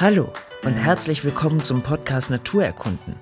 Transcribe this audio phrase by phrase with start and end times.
[0.00, 0.30] Hallo
[0.64, 3.16] und herzlich willkommen zum Podcast Naturerkunden.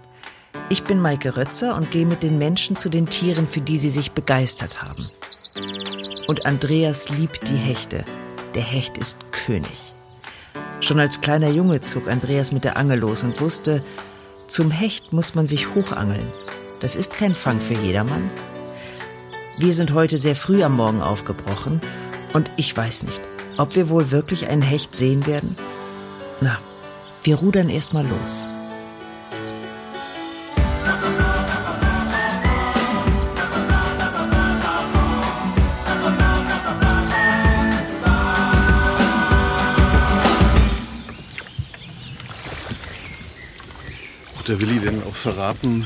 [0.68, 3.88] Ich bin Maike Rötzer und gehe mit den Menschen zu den Tieren, für die sie
[3.88, 5.08] sich begeistert haben.
[6.26, 8.04] Und Andreas liebt die Hechte.
[8.54, 9.94] Der Hecht ist König.
[10.82, 13.82] Schon als kleiner Junge zog Andreas mit der Angel los und wusste,
[14.46, 16.30] zum Hecht muss man sich hochangeln.
[16.80, 18.30] Das ist kein Fang für jedermann.
[19.56, 21.80] Wir sind heute sehr früh am Morgen aufgebrochen
[22.34, 23.22] und ich weiß nicht,
[23.56, 25.56] ob wir wohl wirklich einen Hecht sehen werden.
[26.42, 26.58] Na,
[27.26, 28.46] wir rudern erstmal los.
[44.38, 45.84] Hat der Willi denn auch verraten,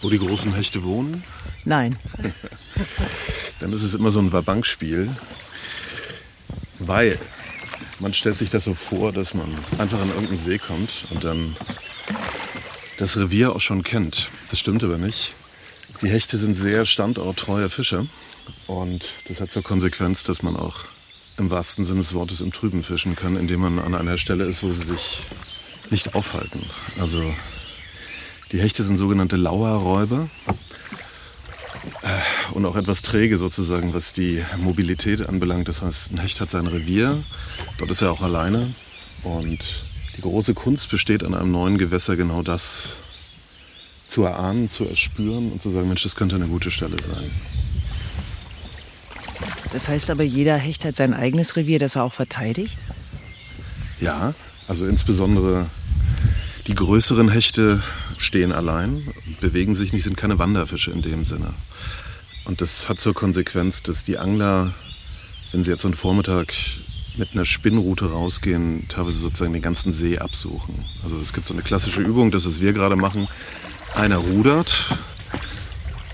[0.00, 1.24] wo die großen Hechte wohnen?
[1.64, 1.98] Nein.
[3.58, 5.10] Dann ist es immer so ein Wabankspiel,
[6.78, 7.18] weil
[8.00, 11.56] man stellt sich das so vor, dass man einfach an irgendeinen See kommt und dann
[12.98, 14.28] das Revier auch schon kennt.
[14.50, 15.34] Das stimmt aber nicht.
[16.02, 18.06] Die Hechte sind sehr standorttreue Fische
[18.66, 20.84] und das hat zur Konsequenz, dass man auch
[21.36, 24.62] im wahrsten Sinne des Wortes im Trüben fischen kann, indem man an einer Stelle ist,
[24.62, 25.20] wo sie sich
[25.90, 26.64] nicht aufhalten.
[27.00, 27.22] Also
[28.52, 30.28] die Hechte sind sogenannte Lauerräuber
[32.52, 35.68] und auch etwas träge sozusagen, was die Mobilität anbelangt.
[35.68, 37.22] Das heißt, ein Hecht hat sein Revier,
[37.78, 38.74] dort ist er auch alleine
[39.22, 39.58] und
[40.16, 42.90] die große Kunst besteht an einem neuen Gewässer genau das
[44.08, 47.30] zu erahnen, zu erspüren und zu sagen, Mensch, das könnte eine gute Stelle sein.
[49.72, 52.78] Das heißt aber, jeder Hecht hat sein eigenes Revier, das er auch verteidigt?
[54.00, 54.34] Ja,
[54.66, 55.66] also insbesondere
[56.66, 57.82] die größeren Hechte
[58.18, 59.02] stehen allein,
[59.40, 61.54] bewegen sich nicht, sind keine Wanderfische in dem Sinne.
[62.44, 64.72] Und das hat zur Konsequenz, dass die Angler,
[65.52, 66.52] wenn sie jetzt so einen Vormittag
[67.16, 70.84] mit einer Spinnroute rausgehen, teilweise sozusagen den ganzen See absuchen.
[71.02, 73.28] Also es gibt so eine klassische Übung, das was wir gerade machen.
[73.94, 74.96] Einer rudert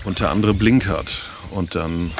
[0.03, 1.23] und der andere blinkert.
[1.51, 2.11] Und dann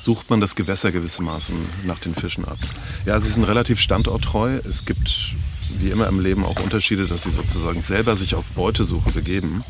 [0.00, 2.58] sucht man das Gewässer gewissermaßen nach den Fischen ab.
[3.04, 4.60] Ja, sie sind relativ standorttreu.
[4.68, 5.34] Es gibt
[5.78, 9.64] wie immer im Leben auch Unterschiede, dass sie sozusagen selber sich auf Beutesuche begeben.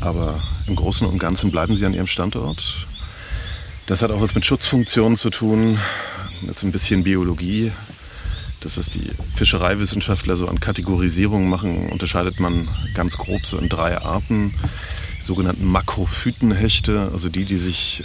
[0.00, 2.86] Aber im Großen und Ganzen bleiben sie an ihrem Standort.
[3.86, 5.78] Das hat auch was mit Schutzfunktionen zu tun.
[6.42, 7.72] Jetzt ein bisschen Biologie.
[8.60, 13.98] Das, was die Fischereiwissenschaftler so an Kategorisierung machen, unterscheidet man ganz grob so in drei
[13.98, 14.54] Arten.
[15.18, 18.04] Die sogenannten Makrophytenhechte, also die, die sich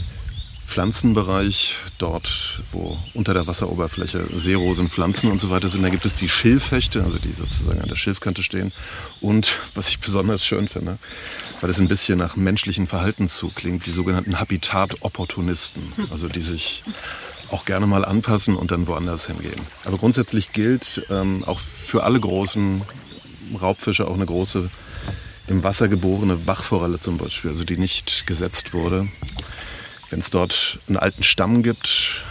[0.66, 6.16] Pflanzenbereich, dort wo unter der Wasseroberfläche Seerosen, Pflanzen und so weiter sind, da gibt es
[6.16, 8.74] die Schilfhechte, also die sozusagen an der Schilfkante stehen.
[9.22, 10.98] Und was ich besonders schön finde,
[11.62, 16.84] weil es ein bisschen nach menschlichen Verhaltenszug klingt, die sogenannten Habitatopportunisten, also die sich
[17.52, 19.62] auch gerne mal anpassen und dann woanders hingehen.
[19.86, 22.82] Aber grundsätzlich gilt ähm, auch für alle großen
[23.62, 24.70] Raubfische auch eine große
[25.48, 29.08] im Wasser geborene Bachforelle zum Beispiel, also die nicht gesetzt wurde,
[30.10, 32.24] wenn es dort einen alten Stamm gibt,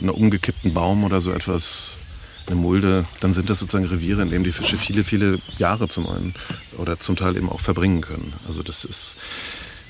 [0.00, 1.98] einen umgekippten Baum oder so etwas,
[2.46, 6.08] eine Mulde, dann sind das sozusagen Reviere, in denen die Fische viele, viele Jahre zum
[6.08, 6.34] einen
[6.78, 8.32] oder zum Teil eben auch verbringen können.
[8.46, 9.16] Also das ist,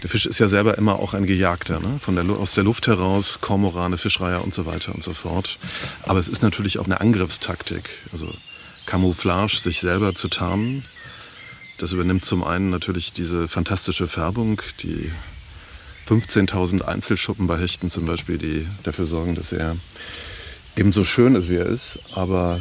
[0.03, 1.99] der Fisch ist ja selber immer auch ein Gejagter, ne?
[2.01, 5.59] Von der, aus der Luft heraus, Kormorane, Fischreiher und so weiter und so fort.
[6.03, 8.33] Aber es ist natürlich auch eine Angriffstaktik, also
[8.87, 10.85] Camouflage, sich selber zu tarnen.
[11.79, 15.13] Das übernimmt zum einen natürlich diese fantastische Färbung, die
[16.09, 19.77] 15.000 Einzelschuppen bei Hechten zum Beispiel, die dafür sorgen, dass er
[20.75, 22.61] eben so schön ist, wie er ist, aber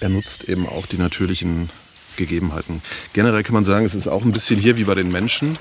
[0.00, 1.70] er nutzt eben auch die natürlichen
[2.16, 2.82] Gegebenheiten.
[3.12, 5.56] Generell kann man sagen, es ist auch ein bisschen hier wie bei den Menschen.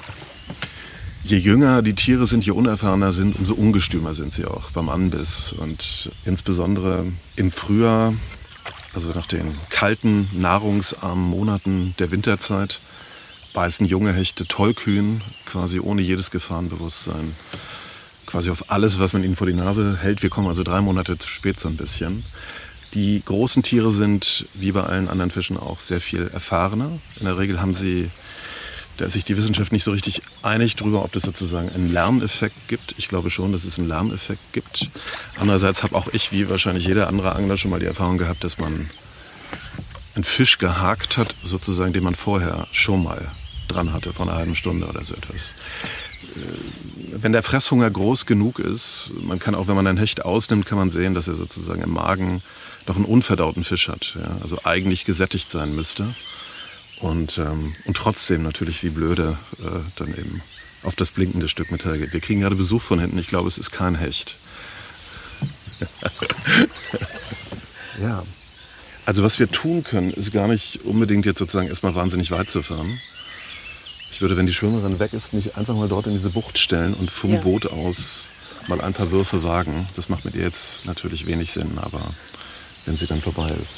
[1.23, 5.53] Je jünger die Tiere sind, je unerfahrener sind, umso ungestümer sind sie auch beim Anbiss.
[5.53, 7.05] Und insbesondere
[7.35, 8.13] im Frühjahr,
[8.93, 12.79] also nach den kalten, nahrungsarmen Monaten der Winterzeit,
[13.57, 17.35] beißen junge Hechte tollkühn, quasi ohne jedes Gefahrenbewusstsein.
[18.27, 20.21] Quasi auf alles, was man ihnen vor die Nase hält.
[20.21, 22.23] Wir kommen also drei Monate zu spät so ein bisschen.
[22.93, 26.99] Die großen Tiere sind, wie bei allen anderen Fischen auch, sehr viel erfahrener.
[27.19, 28.11] In der Regel haben sie,
[28.97, 32.67] da ist sich die Wissenschaft nicht so richtig einig darüber, ob das sozusagen einen Lärmeffekt
[32.67, 32.93] gibt.
[32.99, 34.91] Ich glaube schon, dass es einen Lärmeffekt gibt.
[35.39, 38.59] Andererseits habe auch ich, wie wahrscheinlich jeder andere Angler, schon mal die Erfahrung gehabt, dass
[38.59, 38.87] man
[40.13, 43.31] einen Fisch gehakt hat, sozusagen, den man vorher schon mal
[43.67, 45.53] dran hatte von einer halben Stunde oder so etwas.
[46.35, 46.39] Äh,
[47.11, 50.77] wenn der Fresshunger groß genug ist, man kann auch, wenn man einen Hecht ausnimmt, kann
[50.77, 52.41] man sehen, dass er sozusagen im Magen
[52.87, 54.17] noch einen unverdauten Fisch hat.
[54.19, 54.37] Ja?
[54.41, 56.13] Also eigentlich gesättigt sein müsste.
[56.99, 60.41] Und, ähm, und trotzdem natürlich wie blöde äh, dann eben
[60.83, 62.13] auf das blinkende Stück Metall geht.
[62.13, 63.19] Wir kriegen gerade Besuch von hinten.
[63.19, 64.35] Ich glaube, es ist kein Hecht.
[68.01, 68.23] ja.
[69.05, 72.61] Also was wir tun können, ist gar nicht unbedingt jetzt sozusagen erstmal wahnsinnig weit zu
[72.61, 72.99] fahren.
[74.11, 76.93] Ich würde, wenn die Schwimmerin weg ist, mich einfach mal dort in diese Bucht stellen
[76.93, 77.39] und vom ja.
[77.41, 78.29] Boot aus
[78.67, 79.87] mal ein paar Würfe wagen.
[79.95, 82.01] Das macht mit ihr jetzt natürlich wenig Sinn, aber
[82.85, 83.75] wenn sie dann vorbei ist.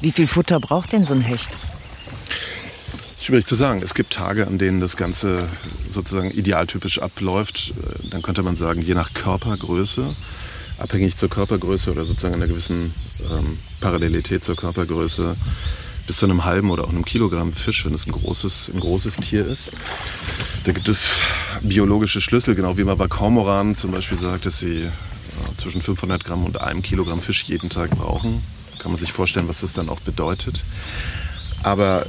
[0.00, 1.50] Wie viel Futter braucht denn so ein Hecht?
[3.18, 3.82] Schwierig zu sagen.
[3.82, 5.48] Es gibt Tage, an denen das Ganze
[5.88, 7.74] sozusagen idealtypisch abläuft.
[8.10, 10.14] Dann könnte man sagen, je nach Körpergröße,
[10.78, 12.94] abhängig zur Körpergröße oder sozusagen einer gewissen
[13.30, 15.36] ähm, Parallelität zur Körpergröße,
[16.06, 19.16] bis zu einem halben oder auch einem Kilogramm Fisch, wenn es ein großes, ein großes
[19.16, 19.70] Tier ist.
[20.64, 21.16] Da gibt es
[21.62, 24.90] biologische Schlüssel, genau wie man bei Kormoranen zum Beispiel sagt, dass sie äh,
[25.56, 28.42] zwischen 500 Gramm und einem Kilogramm Fisch jeden Tag brauchen.
[28.78, 30.60] Kann man sich vorstellen, was das dann auch bedeutet.
[31.62, 32.06] Aber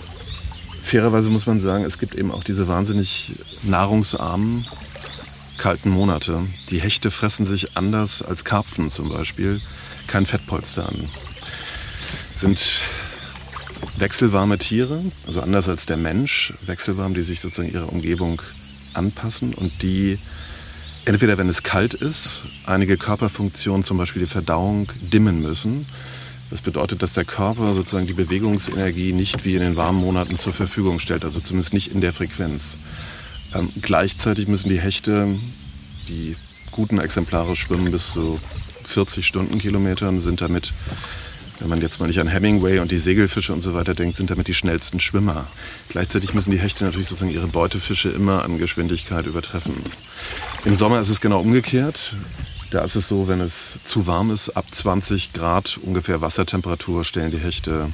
[0.83, 3.33] fairerweise muss man sagen, es gibt eben auch diese wahnsinnig
[3.63, 4.67] nahrungsarmen,
[5.57, 6.45] kalten Monate.
[6.69, 9.61] Die Hechte fressen sich anders als Karpfen zum Beispiel
[10.07, 11.09] kein Fettpolster an.
[12.33, 12.79] Sind
[13.97, 18.41] wechselwarme Tiere, also anders als der Mensch, wechselwarm, die sich sozusagen ihrer Umgebung
[18.93, 20.19] anpassen und die
[21.05, 25.85] entweder, wenn es kalt ist, einige Körperfunktionen, zum Beispiel die Verdauung, dimmen müssen
[26.49, 30.53] das bedeutet, dass der Körper sozusagen die Bewegungsenergie nicht wie in den warmen Monaten zur
[30.53, 32.77] Verfügung stellt, also zumindest nicht in der Frequenz.
[33.53, 35.27] Ähm, gleichzeitig müssen die Hechte,
[36.07, 36.35] die
[36.71, 38.39] guten Exemplare schwimmen bis zu
[38.83, 40.73] 40 Stundenkilometern, sind damit,
[41.59, 44.29] wenn man jetzt mal nicht an Hemingway und die Segelfische und so weiter denkt, sind
[44.29, 45.47] damit die schnellsten Schwimmer.
[45.89, 49.73] Gleichzeitig müssen die Hechte natürlich sozusagen ihre Beutefische immer an Geschwindigkeit übertreffen.
[50.65, 52.13] Im Sommer ist es genau umgekehrt.
[52.69, 57.31] Da ist es so, wenn es zu warm ist, ab 20 Grad ungefähr Wassertemperatur stellen
[57.31, 57.89] die Hechte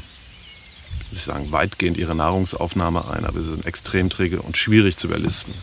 [1.17, 5.53] ich sagen, weitgehend ihre Nahrungsaufnahme ein, aber sie sind extrem träge und schwierig zu überlisten.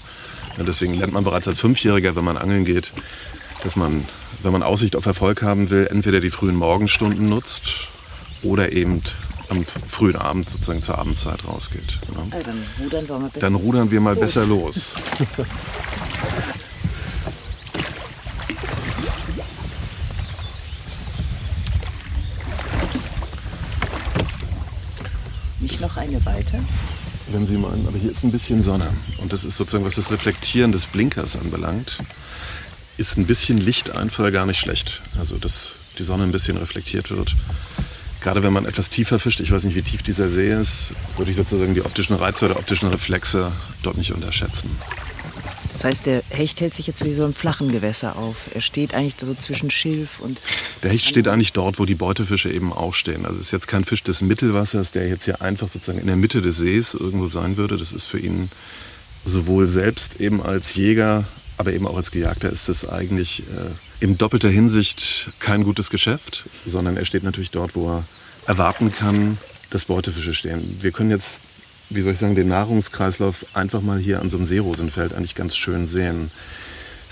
[0.56, 2.93] Ja, deswegen lernt man bereits als Fünfjähriger, wenn man angeln geht,
[3.62, 4.05] dass man,
[4.43, 7.88] wenn man Aussicht auf Erfolg haben will, entweder die frühen Morgenstunden nutzt
[8.43, 9.02] oder eben
[9.49, 11.99] am frühen Abend sozusagen zur Abendzeit rausgeht.
[12.14, 12.37] Ja.
[12.37, 14.20] Also dann rudern wir mal besser, rudern wir mal los.
[14.20, 14.93] besser los.
[25.79, 26.59] noch eine weiter?
[27.29, 28.93] Wenn Sie meinen, aber hier ist ein bisschen Sonne.
[29.19, 31.99] Und das ist sozusagen, was das Reflektieren des Blinkers anbelangt,
[32.97, 35.01] ist ein bisschen Lichteinfall gar nicht schlecht.
[35.19, 37.37] Also, dass die Sonne ein bisschen reflektiert wird.
[38.21, 41.31] Gerade wenn man etwas tiefer fischt, ich weiß nicht, wie tief dieser See ist, würde
[41.31, 43.53] ich sozusagen die optischen Reize oder optischen Reflexe
[43.83, 44.71] dort nicht unterschätzen.
[45.73, 48.37] Das heißt, der Hecht hält sich jetzt wie so im flachen Gewässer auf.
[48.55, 50.43] Er steht eigentlich so zwischen Schilf und.
[50.83, 53.25] Der Hecht steht eigentlich dort, wo die Beutefische eben auch stehen.
[53.25, 56.17] Also es ist jetzt kein Fisch des Mittelwassers, der jetzt hier einfach sozusagen in der
[56.17, 57.77] Mitte des Sees irgendwo sein würde.
[57.77, 58.51] Das ist für ihn
[59.25, 61.25] sowohl selbst eben als Jäger,
[61.57, 66.45] aber eben auch als Gejagter ist das eigentlich äh, in doppelter Hinsicht kein gutes Geschäft,
[66.67, 68.05] sondern er steht natürlich dort, wo er
[68.47, 69.39] erwarten kann,
[69.69, 70.79] dass Beutefische stehen.
[70.81, 71.41] Wir können jetzt
[71.91, 75.57] wie soll ich sagen, den Nahrungskreislauf einfach mal hier an so einem Seerosenfeld eigentlich ganz
[75.57, 76.31] schön sehen.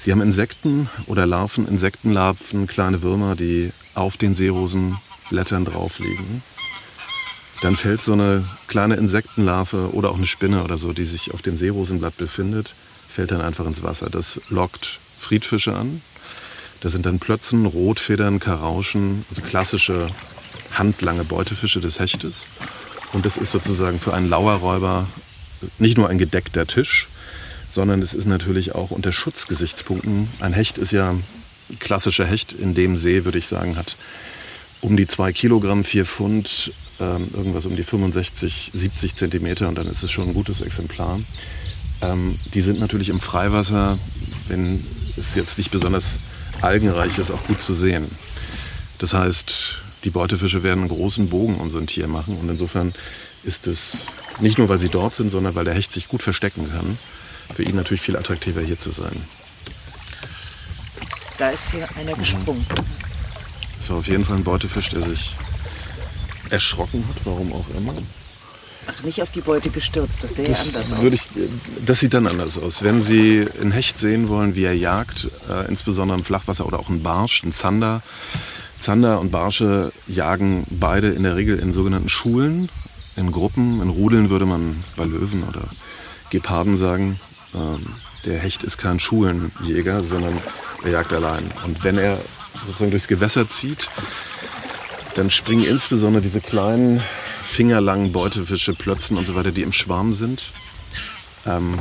[0.00, 6.42] Sie haben Insekten oder Larven, Insektenlarven, kleine Würmer, die auf den Seerosenblättern drauf liegen.
[7.60, 11.42] Dann fällt so eine kleine Insektenlarve oder auch eine Spinne oder so, die sich auf
[11.42, 12.72] dem Seerosenblatt befindet,
[13.08, 14.08] fällt dann einfach ins Wasser.
[14.08, 16.00] Das lockt Friedfische an.
[16.80, 20.08] Das sind dann Plötzen, Rotfedern, Karauschen, also klassische
[20.72, 22.46] handlange Beutefische des Hechtes.
[23.12, 25.06] Und das ist sozusagen für einen Lauerräuber
[25.78, 27.08] nicht nur ein gedeckter Tisch,
[27.70, 30.28] sondern es ist natürlich auch unter Schutzgesichtspunkten.
[30.40, 33.96] Ein Hecht ist ja ein klassischer Hecht in dem See, würde ich sagen, hat
[34.80, 39.88] um die zwei Kilogramm, vier Pfund, ähm, irgendwas um die 65, 70 Zentimeter und dann
[39.88, 41.20] ist es schon ein gutes Exemplar.
[42.00, 43.98] Ähm, die sind natürlich im Freiwasser,
[44.46, 44.84] wenn
[45.16, 46.16] es jetzt nicht besonders
[46.60, 48.06] algenreich ist, auch gut zu sehen.
[48.98, 52.38] Das heißt, die Beutefische werden einen großen Bogen um so ein Tier machen.
[52.38, 52.94] Und insofern
[53.44, 54.06] ist es
[54.40, 56.98] nicht nur, weil sie dort sind, sondern weil der Hecht sich gut verstecken kann,
[57.54, 59.22] für ihn natürlich viel attraktiver hier zu sein.
[61.36, 62.20] Da ist hier einer mhm.
[62.20, 62.66] gesprungen.
[63.76, 65.36] Das war auf jeden Fall ein Beutefisch, der sich
[66.48, 67.92] erschrocken hat, warum auch immer.
[68.86, 71.04] Ach, nicht auf die Beute gestürzt, das sähe das anders aus.
[71.12, 71.28] Ich,
[71.84, 72.82] das sieht dann anders aus.
[72.82, 76.88] Wenn Sie einen Hecht sehen wollen, wie er jagt, äh, insbesondere im Flachwasser oder auch
[76.88, 78.00] einen Barsch, einen Zander,
[78.88, 82.70] Zander und Barsche jagen beide in der Regel in sogenannten Schulen,
[83.16, 83.82] in Gruppen.
[83.82, 85.60] In Rudeln würde man bei Löwen oder
[86.30, 87.20] Geparden sagen.
[87.54, 87.84] Ähm,
[88.24, 90.32] der Hecht ist kein Schulenjäger, sondern
[90.84, 91.44] er jagt allein.
[91.66, 92.16] Und wenn er
[92.64, 93.90] sozusagen durchs Gewässer zieht,
[95.16, 97.02] dann springen insbesondere diese kleinen,
[97.42, 100.52] fingerlangen Beutefische, Plötzen und so weiter, die im Schwarm sind,
[101.44, 101.74] ähm,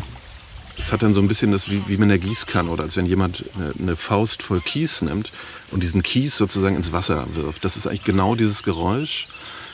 [0.78, 3.08] Das hat dann so ein bisschen das wie, wie mit einer Gießkanne oder als wenn
[3.08, 3.44] jemand
[3.80, 5.32] eine, Faust voll Kies nimmt
[5.72, 7.66] und diesen Kies sozusagen ins Wasser wirft.
[7.66, 9.28] Das ist eigentlich genau dieses Geräusch,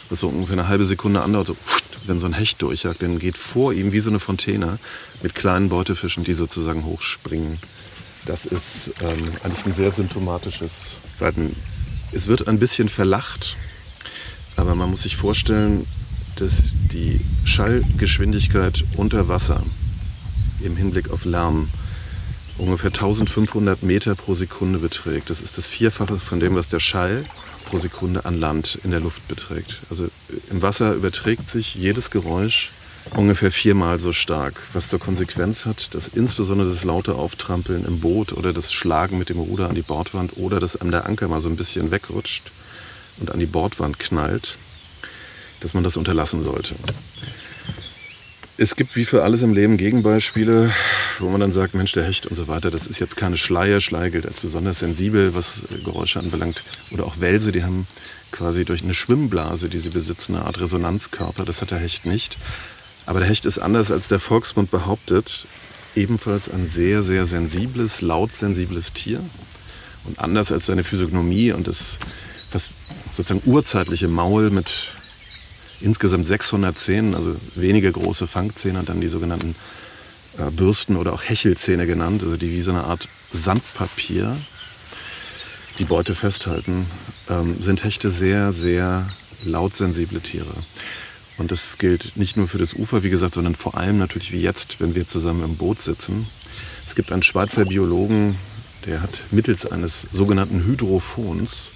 [0.09, 1.57] was so ungefähr eine halbe Sekunde andauert, so,
[2.05, 4.79] wenn so ein Hecht durchjagt, dann geht vor ihm wie so eine Fontäne
[5.21, 7.59] mit kleinen Beutefischen, die sozusagen hochspringen.
[8.25, 11.55] Das ist ähm, eigentlich ein sehr symptomatisches Verhalten.
[12.13, 13.57] Es wird ein bisschen verlacht,
[14.55, 15.85] aber man muss sich vorstellen,
[16.37, 16.53] dass
[16.91, 19.63] die Schallgeschwindigkeit unter Wasser
[20.63, 21.69] im Hinblick auf Lärm
[22.57, 25.29] ungefähr 1500 Meter pro Sekunde beträgt.
[25.29, 27.25] Das ist das Vierfache von dem, was der Schall
[27.65, 29.81] pro Sekunde an Land in der Luft beträgt.
[29.89, 30.07] Also
[30.49, 32.71] im Wasser überträgt sich jedes Geräusch
[33.11, 38.33] ungefähr viermal so stark, was zur Konsequenz hat, dass insbesondere das laute Auftrampeln im Boot
[38.33, 41.41] oder das Schlagen mit dem Ruder an die Bordwand oder das an der Anker mal
[41.41, 42.51] so ein bisschen wegrutscht
[43.19, 44.57] und an die Bordwand knallt,
[45.59, 46.75] dass man das unterlassen sollte.
[48.55, 50.71] Es gibt wie für alles im Leben Gegenbeispiele,
[51.17, 53.81] wo man dann sagt, Mensch, der Hecht und so weiter, das ist jetzt keine Schleier.
[53.81, 56.63] Schleier gilt als besonders sensibel, was Geräusche anbelangt.
[56.91, 57.87] Oder auch Wälse, die haben
[58.31, 61.45] quasi durch eine Schwimmblase, die sie besitzen, eine Art Resonanzkörper.
[61.45, 62.37] Das hat der Hecht nicht.
[63.07, 65.47] Aber der Hecht ist anders als der Volksmund behauptet,
[65.95, 69.19] ebenfalls ein sehr, sehr sensibles, lautsensibles Tier.
[70.05, 71.97] Und anders als seine Physiognomie und das
[72.51, 72.69] fast
[73.15, 74.89] sozusagen urzeitliche Maul mit
[75.83, 79.55] insgesamt 600 Zähnen, also wenige große Fangzähne und dann die sogenannten
[80.37, 84.35] äh, Bürsten oder auch Hechelzähne genannt, also die wie so eine Art Sandpapier
[85.79, 86.85] die Beute festhalten,
[87.29, 89.07] ähm, sind Hechte sehr, sehr
[89.43, 90.53] lautsensible Tiere.
[91.37, 94.41] Und das gilt nicht nur für das Ufer, wie gesagt, sondern vor allem natürlich wie
[94.41, 96.27] jetzt, wenn wir zusammen im Boot sitzen.
[96.87, 98.35] Es gibt einen Schweizer Biologen,
[98.85, 101.71] der hat mittels eines sogenannten Hydrophons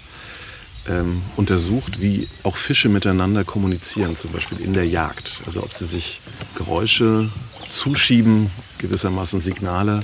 [0.90, 5.42] ähm, untersucht, wie auch Fische miteinander kommunizieren, zum Beispiel in der Jagd.
[5.46, 6.20] Also ob sie sich
[6.56, 7.30] Geräusche
[7.70, 10.04] zuschieben, gewissermaßen Signale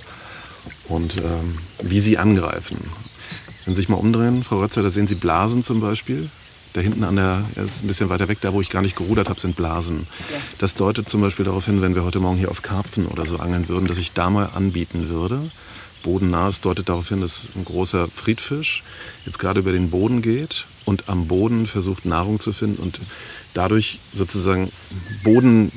[0.89, 2.77] und ähm, wie sie angreifen.
[3.65, 6.29] Wenn Sie sich mal umdrehen, Frau Rötzer, da sehen Sie Blasen zum Beispiel.
[6.73, 8.95] Da hinten an der, er ist ein bisschen weiter weg, da wo ich gar nicht
[8.95, 10.07] gerudert habe, sind Blasen.
[10.57, 13.37] Das deutet zum Beispiel darauf hin, wenn wir heute Morgen hier auf Karpfen oder so
[13.37, 15.39] angeln würden, dass ich da mal anbieten würde.
[16.01, 18.83] Bodennah, es deutet darauf hin, dass ein großer Friedfisch
[19.25, 22.99] jetzt gerade über den Boden geht und am Boden versucht Nahrung zu finden und
[23.53, 24.71] dadurch sozusagen
[25.23, 25.71] Boden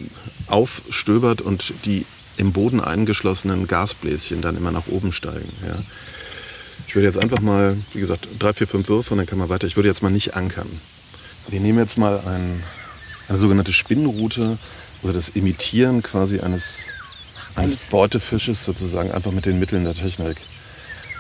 [0.47, 5.49] aufstöbert und die im Boden eingeschlossenen Gasbläschen dann immer nach oben steigen.
[5.67, 5.79] Ja.
[6.87, 9.49] Ich würde jetzt einfach mal, wie gesagt, drei, vier, fünf Würfe und dann kann man
[9.49, 9.67] weiter.
[9.67, 10.69] Ich würde jetzt mal nicht ankern.
[11.49, 12.63] Wir nehmen jetzt mal ein,
[13.29, 14.59] eine sogenannte Spinnrute
[15.03, 16.79] oder das Imitieren quasi eines,
[17.55, 20.37] eines Beutefisches sozusagen einfach mit den Mitteln der Technik.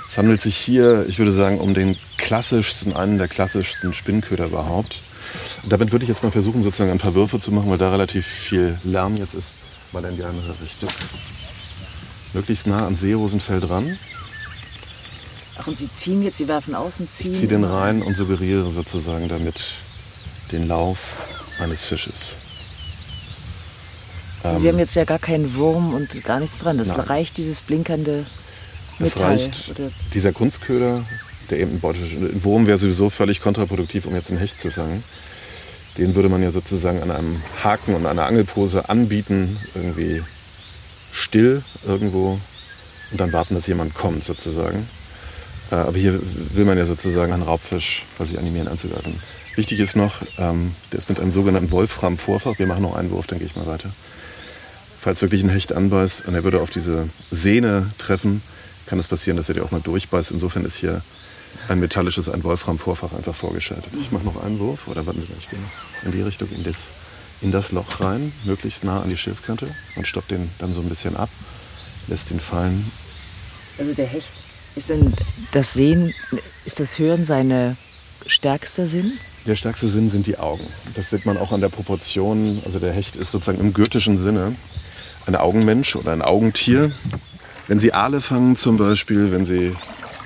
[0.08, 5.00] Es handelt sich hier, ich würde sagen, um den klassischsten, einen der klassischsten Spinnköder überhaupt.
[5.62, 7.90] Und damit würde ich jetzt mal versuchen, sozusagen ein paar Würfe zu machen, weil da
[7.90, 9.48] relativ viel Lärm jetzt ist,
[9.92, 10.88] mal in die andere Richtung.
[12.32, 13.98] Möglichst nah an Seerosenfeld dran.
[15.58, 17.32] Ach, und Sie ziehen jetzt, Sie werfen aus und ziehen?
[17.32, 19.64] Ich ziehe den rein und suggeriere sozusagen damit
[20.52, 20.98] den Lauf
[21.58, 22.32] eines Fisches.
[24.58, 26.78] Sie haben jetzt ja gar keinen Wurm und gar nichts dran.
[26.78, 27.00] Das Nein.
[27.00, 28.24] reicht dieses blinkernde
[28.98, 29.90] es reicht oder?
[30.14, 31.04] dieser Kunstköder,
[31.50, 32.14] der eben ein Beutefisch.
[32.14, 35.02] Ein Wurm wäre sowieso völlig kontraproduktiv, um jetzt einen Hecht zu fangen.
[35.98, 40.22] Den würde man ja sozusagen an einem Haken und einer Angelpose anbieten, irgendwie
[41.12, 42.38] still irgendwo
[43.10, 44.88] und dann warten, dass jemand kommt sozusagen.
[45.70, 46.20] Äh, aber hier
[46.54, 49.20] will man ja sozusagen einen Raubfisch quasi animieren anzugreifen.
[49.54, 52.58] Wichtig ist noch, ähm, der ist mit einem sogenannten Wolfram-Vorfach.
[52.58, 53.90] Wir machen noch einen Wurf, dann gehe ich mal weiter.
[55.00, 58.42] Falls wirklich ein Hecht anbeißt und er würde auf diese Sehne treffen,
[58.86, 60.30] kann es passieren, dass er dir auch mal durchbeißt.
[60.30, 61.02] Insofern ist hier
[61.68, 63.92] ein metallisches, ein Wolfram-Vorfach einfach vorgeschaltet.
[64.00, 65.58] Ich mache noch einen Wurf, oder warten Sie mal, ich gehe
[66.04, 66.76] in die Richtung, in das,
[67.40, 69.66] in das Loch rein, möglichst nah an die Schilfkante
[69.96, 71.30] und stoppt den dann so ein bisschen ab,
[72.08, 72.90] lässt ihn fallen.
[73.78, 74.32] Also der Hecht
[74.74, 75.12] ist denn
[75.52, 76.14] das Sehen,
[76.64, 77.76] ist das Hören seine
[78.26, 79.12] stärkster Sinn?
[79.46, 80.64] Der stärkste Sinn sind die Augen.
[80.94, 82.60] Das sieht man auch an der Proportion.
[82.64, 84.54] Also der Hecht ist sozusagen im goethischen Sinne
[85.26, 86.90] ein Augenmensch oder ein Augentier.
[87.68, 89.74] Wenn Sie Aale fangen zum Beispiel, wenn Sie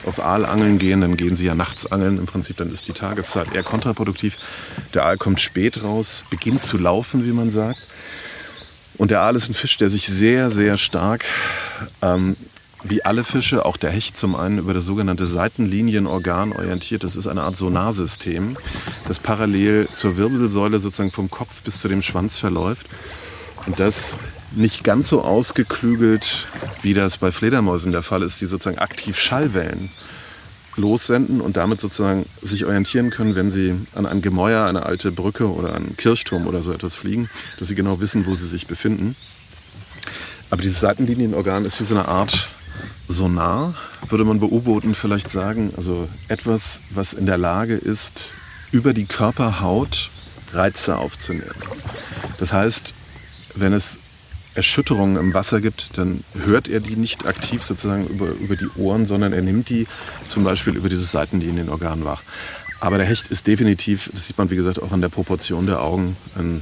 [0.06, 2.18] auf Aalangeln gehen, dann gehen Sie ja nachts angeln.
[2.18, 4.36] Im Prinzip dann ist die Tageszeit eher kontraproduktiv.
[4.94, 7.78] Der Aal kommt spät raus, beginnt zu laufen, wie man sagt.
[8.98, 11.24] Und der Aal ist ein Fisch, der sich sehr, sehr stark,
[12.02, 12.36] ähm,
[12.82, 17.04] wie alle Fische, auch der Hecht zum einen, über das sogenannte Seitenlinienorgan orientiert.
[17.04, 18.56] Das ist eine Art Sonarsystem,
[19.08, 22.86] das parallel zur Wirbelsäule sozusagen vom Kopf bis zu dem Schwanz verläuft.
[23.66, 24.16] Und das
[24.52, 26.48] nicht ganz so ausgeklügelt,
[26.82, 29.90] wie das bei Fledermäusen der Fall ist, die sozusagen aktiv Schallwellen
[30.76, 35.52] lossenden und damit sozusagen sich orientieren können, wenn sie an ein Gemäuer, eine alte Brücke
[35.52, 39.16] oder einen Kirchturm oder so etwas fliegen, dass sie genau wissen, wo sie sich befinden.
[40.50, 42.48] Aber dieses Seitenlinienorgan ist wie so eine Art
[43.08, 43.74] Sonar,
[44.08, 45.72] würde man bei U-Booten vielleicht sagen.
[45.76, 48.32] Also etwas, was in der Lage ist,
[48.72, 50.10] über die Körperhaut
[50.52, 51.54] Reize aufzunehmen.
[52.38, 52.94] Das heißt,
[53.54, 53.98] wenn es
[54.54, 59.06] Erschütterungen im Wasser gibt, dann hört er die nicht aktiv sozusagen über, über die Ohren,
[59.06, 59.86] sondern er nimmt die
[60.26, 62.22] zum Beispiel über dieses Seitenlinienorgan wach.
[62.80, 65.82] Aber der Hecht ist definitiv, das sieht man wie gesagt auch an der Proportion der
[65.82, 66.60] Augen, ein,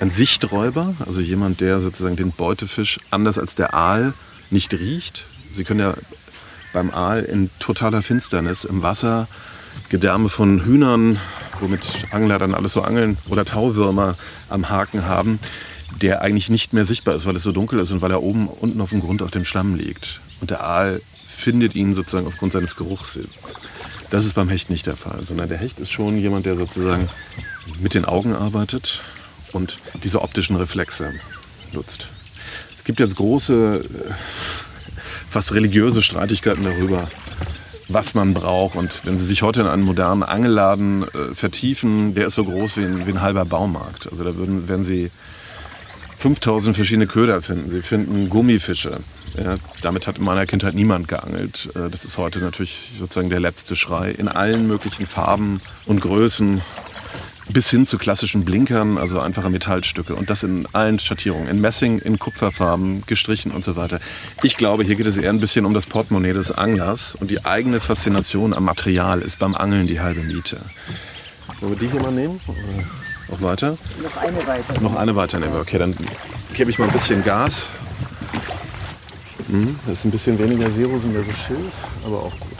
[0.00, 4.12] ein Sichträuber, also jemand, der sozusagen den Beutefisch anders als der Aal
[4.50, 5.24] nicht riecht.
[5.54, 5.94] Sie können ja
[6.72, 9.28] beim Aal in totaler Finsternis im Wasser
[9.88, 11.20] Gedärme von Hühnern,
[11.60, 14.16] womit Angler dann alles so angeln, oder Tauwürmer
[14.48, 15.38] am Haken haben
[16.00, 18.48] der eigentlich nicht mehr sichtbar ist, weil es so dunkel ist und weil er oben
[18.48, 20.20] unten auf dem Grund auf dem Schlamm liegt.
[20.40, 23.18] Und der Aal findet ihn sozusagen aufgrund seines Geruchs.
[24.10, 27.08] Das ist beim Hecht nicht der Fall, sondern der Hecht ist schon jemand, der sozusagen
[27.80, 29.02] mit den Augen arbeitet
[29.52, 31.12] und diese optischen Reflexe
[31.72, 32.06] nutzt.
[32.78, 34.12] Es gibt jetzt große, äh,
[35.28, 37.08] fast religiöse Streitigkeiten darüber,
[37.88, 38.76] was man braucht.
[38.76, 42.76] Und wenn Sie sich heute in einen modernen Angelladen äh, vertiefen, der ist so groß
[42.76, 44.10] wie ein, wie ein halber Baumarkt.
[44.10, 45.10] Also da würden, werden Sie
[46.24, 47.70] 5000 verschiedene Köder finden.
[47.70, 49.00] Sie finden Gummifische.
[49.36, 51.68] Ja, damit hat in meiner Kindheit niemand geangelt.
[51.74, 54.10] Äh, das ist heute natürlich sozusagen der letzte Schrei.
[54.10, 56.62] In allen möglichen Farben und Größen
[57.50, 60.14] bis hin zu klassischen Blinkern, also einfache Metallstücke.
[60.14, 61.46] Und das in allen Schattierungen.
[61.46, 64.00] In Messing, in Kupferfarben, gestrichen und so weiter.
[64.42, 67.16] Ich glaube, hier geht es eher ein bisschen um das Portemonnaie des Anglers.
[67.16, 70.58] Und die eigene Faszination am Material ist beim Angeln die halbe Miete.
[71.60, 72.40] Wollen wir die hier mal nehmen?
[72.46, 73.03] Oder?
[73.34, 73.76] Noch weiter?
[74.00, 74.80] Noch eine weiter.
[74.80, 75.60] Noch eine weiter nehmen wir.
[75.60, 75.94] Okay, dann
[76.52, 77.68] gebe ich mal ein bisschen Gas.
[79.48, 81.72] Hm, das ist ein bisschen weniger Seerosen, mehr so Schilf,
[82.06, 82.52] aber auch gut.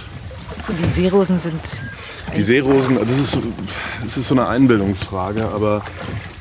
[0.61, 1.61] So, die Seerosen sind.
[2.37, 3.39] Die Seerosen, das ist,
[4.03, 5.83] das ist so eine Einbildungsfrage, aber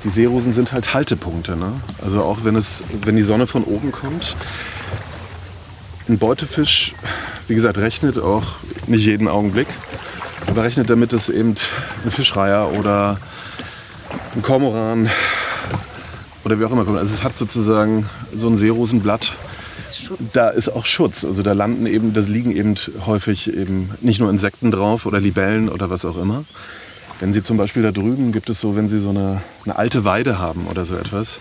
[0.03, 1.55] die Seerosen sind halt Haltepunkte.
[1.55, 1.71] Ne?
[2.03, 4.35] Also auch wenn, es, wenn die Sonne von oben kommt.
[6.09, 6.93] Ein Beutefisch,
[7.47, 8.55] wie gesagt, rechnet auch
[8.87, 9.67] nicht jeden Augenblick,
[10.47, 11.55] aber rechnet damit, dass eben
[12.03, 13.19] ein Fischreiher oder
[14.35, 15.09] ein Kormoran
[16.43, 16.97] oder wie auch immer kommt.
[16.97, 19.33] Also es hat sozusagen so ein Seerosenblatt.
[20.33, 21.23] Da ist auch Schutz.
[21.23, 25.69] Also da landen eben, da liegen eben häufig eben nicht nur Insekten drauf oder Libellen
[25.69, 26.43] oder was auch immer.
[27.19, 30.03] Wenn Sie zum Beispiel da drüben gibt es so, wenn Sie so eine, eine alte
[30.03, 31.39] Weide haben oder so etwas,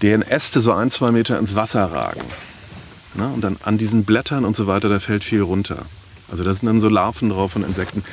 [0.00, 2.22] deren Äste so ein, zwei Meter ins Wasser ragen.
[3.14, 5.78] Na, und dann an diesen Blättern und so weiter, da fällt viel runter.
[6.30, 8.04] Also da sind dann so Larven drauf von Insekten.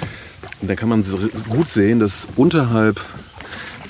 [0.61, 1.03] Und da kann man
[1.49, 2.99] gut sehen, dass unterhalb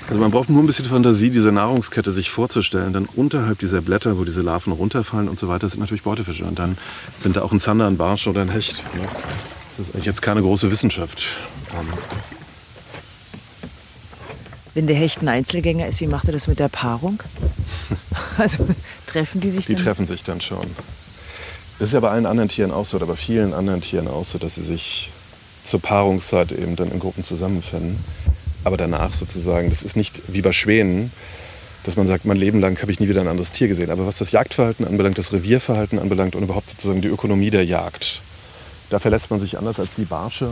[0.07, 2.93] also man braucht nur ein bisschen Fantasie, diese Nahrungskette sich vorzustellen.
[2.93, 6.45] Dann unterhalb dieser Blätter, wo diese Larven runterfallen und so weiter, sind natürlich Beutefische.
[6.45, 6.77] Und dann
[7.19, 8.83] sind da auch ein Zander, ein Barsch oder ein Hecht.
[8.95, 9.07] Ne?
[9.77, 11.25] Das ist eigentlich jetzt keine große Wissenschaft.
[11.73, 11.87] Ähm.
[14.75, 17.23] Wenn der Hecht ein Einzelgänger ist, wie macht er das mit der Paarung?
[18.37, 18.67] also
[19.07, 19.77] treffen die sich die dann?
[19.77, 20.67] Die treffen sich dann schon.
[21.79, 24.23] Das ist ja bei allen anderen Tieren auch so, oder bei vielen anderen Tieren auch
[24.23, 25.09] so, dass sie sich
[25.65, 27.97] zur Paarungszeit eben dann in Gruppen zusammenfinden
[28.65, 31.11] aber danach sozusagen, das ist nicht wie bei Schwänen,
[31.83, 33.91] dass man sagt, mein Leben lang habe ich nie wieder ein anderes Tier gesehen.
[33.91, 38.21] Aber was das Jagdverhalten anbelangt, das Revierverhalten anbelangt und überhaupt sozusagen die Ökonomie der Jagd,
[38.89, 40.49] da verlässt man sich anders als die Barsche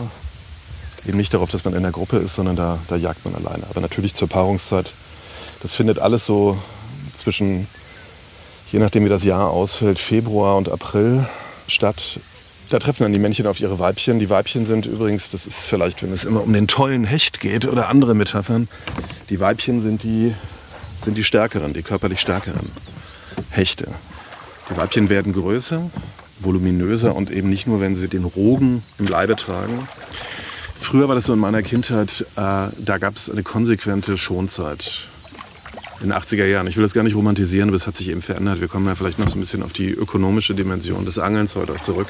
[1.07, 3.63] eben nicht darauf, dass man in der Gruppe ist, sondern da, da jagt man alleine.
[3.69, 4.93] Aber natürlich zur Paarungszeit,
[5.61, 6.57] das findet alles so
[7.15, 7.67] zwischen,
[8.71, 11.27] je nachdem wie das Jahr ausfällt, Februar und April
[11.67, 12.19] statt.
[12.73, 14.17] Da treffen dann die Männchen auf ihre Weibchen.
[14.17, 17.67] Die Weibchen sind übrigens, das ist vielleicht, wenn es immer um den tollen Hecht geht
[17.67, 18.67] oder andere Metaphern,
[19.29, 20.33] die Weibchen sind die,
[21.05, 22.71] sind die stärkeren, die körperlich stärkeren
[23.51, 23.89] Hechte.
[24.71, 25.87] Die Weibchen werden größer,
[26.39, 29.87] voluminöser und eben nicht nur, wenn sie den Rogen im Leibe tragen.
[30.73, 35.01] Früher war das so in meiner Kindheit, äh, da gab es eine konsequente Schonzeit
[36.01, 36.65] in den 80er Jahren.
[36.65, 38.61] Ich will das gar nicht romantisieren, aber es hat sich eben verändert.
[38.61, 41.73] Wir kommen ja vielleicht noch so ein bisschen auf die ökonomische Dimension des Angelns heute
[41.73, 42.07] auch zurück.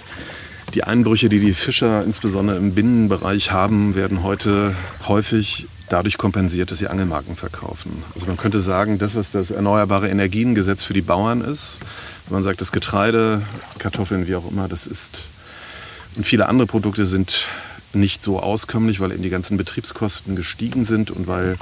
[0.73, 4.75] Die Einbrüche, die die Fischer insbesondere im Binnenbereich haben, werden heute
[5.07, 8.03] häufig dadurch kompensiert, dass sie Angelmarken verkaufen.
[8.15, 11.79] Also man könnte sagen, das, was das Erneuerbare Energiengesetz für die Bauern ist,
[12.25, 13.43] wenn man sagt, das Getreide,
[13.77, 15.25] Kartoffeln, wie auch immer, das ist
[16.15, 17.47] und viele andere Produkte sind
[17.93, 21.57] nicht so auskömmlich, weil eben die ganzen Betriebskosten gestiegen sind und weil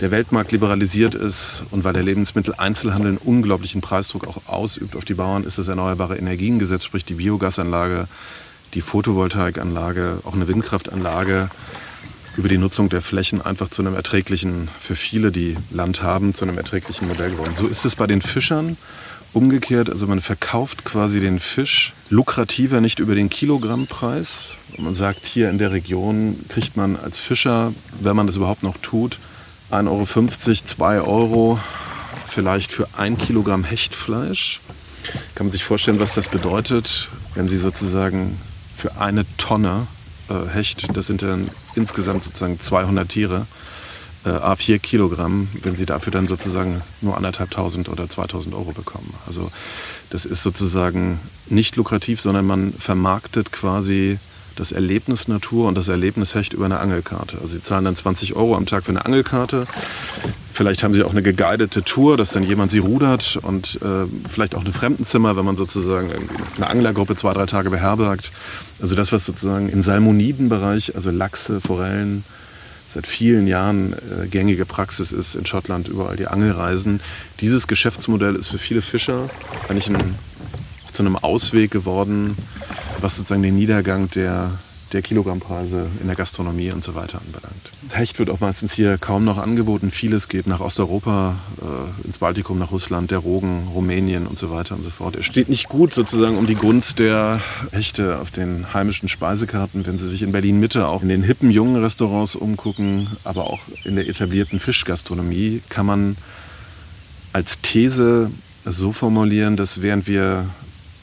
[0.00, 5.14] der Weltmarkt liberalisiert ist und weil der Lebensmitteleinzelhandel einen unglaublichen Preisdruck auch ausübt auf die
[5.14, 8.08] Bauern, ist das Erneuerbare Energiengesetz, sprich die Biogasanlage,
[8.74, 11.50] die Photovoltaikanlage, auch eine Windkraftanlage
[12.36, 16.44] über die Nutzung der Flächen einfach zu einem erträglichen, für viele, die Land haben, zu
[16.44, 17.54] einem erträglichen Modell geworden.
[17.56, 18.76] So ist es bei den Fischern
[19.32, 19.90] umgekehrt.
[19.90, 24.54] Also man verkauft quasi den Fisch lukrativer nicht über den Kilogrammpreis.
[24.78, 28.76] Man sagt, hier in der Region kriegt man als Fischer, wenn man das überhaupt noch
[28.78, 29.18] tut,
[29.70, 31.60] 1,50 Euro, 2 Euro
[32.28, 34.60] vielleicht für ein Kilogramm Hechtfleisch.
[35.34, 38.38] kann man sich vorstellen, was das bedeutet, wenn Sie sozusagen
[38.80, 39.86] für eine Tonne
[40.30, 43.46] äh, Hecht, das sind dann insgesamt sozusagen 200 Tiere,
[44.24, 49.12] äh, A4 Kilogramm, wenn Sie dafür dann sozusagen nur anderthalbtausend oder 2000 Euro bekommen.
[49.26, 49.52] Also
[50.08, 54.18] das ist sozusagen nicht lukrativ, sondern man vermarktet quasi
[54.60, 57.36] das Erlebnis Natur und das Erlebnis Hecht über eine Angelkarte.
[57.36, 59.66] Also Sie zahlen dann 20 Euro am Tag für eine Angelkarte.
[60.52, 64.54] Vielleicht haben Sie auch eine geguidete Tour, dass dann jemand Sie rudert und äh, vielleicht
[64.54, 66.10] auch ein Fremdenzimmer, wenn man sozusagen
[66.56, 68.32] eine Anglergruppe zwei, drei Tage beherbergt.
[68.82, 72.22] Also das, was sozusagen im Salmonidenbereich, also Lachse, Forellen,
[72.92, 77.00] seit vielen Jahren äh, gängige Praxis ist in Schottland, überall die Angelreisen.
[77.40, 79.30] Dieses Geschäftsmodell ist für viele Fischer
[79.70, 80.16] eigentlich ein,
[80.92, 82.36] zu einem Ausweg geworden,
[83.02, 84.50] was sozusagen den Niedergang der,
[84.92, 87.70] der Kilogrammpreise in der Gastronomie und so weiter anbelangt.
[87.90, 89.90] Hecht wird auch meistens hier kaum noch angeboten.
[89.90, 94.74] Vieles geht nach Osteuropa, äh, ins Baltikum, nach Russland, der Rogen, Rumänien und so weiter
[94.74, 95.16] und so fort.
[95.16, 97.40] Es steht nicht gut sozusagen um die Gunst der
[97.72, 101.50] Hechte auf den heimischen Speisekarten, wenn Sie sich in Berlin Mitte auch in den hippen
[101.50, 106.16] jungen Restaurants umgucken, aber auch in der etablierten Fischgastronomie kann man
[107.32, 108.30] als These
[108.64, 110.46] so formulieren, dass während wir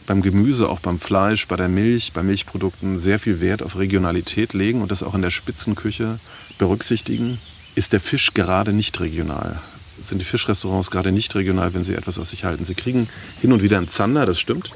[0.08, 4.54] beim Gemüse, auch beim Fleisch, bei der Milch, bei Milchprodukten sehr viel Wert auf Regionalität
[4.54, 6.20] legen und das auch in der Spitzenküche
[6.58, 7.38] berücksichtigen,
[7.76, 9.60] ist der Fisch gerade nicht regional.
[10.04, 12.65] Sind die Fischrestaurants gerade nicht regional, wenn sie etwas aus sich halten?
[12.65, 13.10] Sie kriegen
[13.41, 14.72] hin und wieder einen Zander, das stimmt.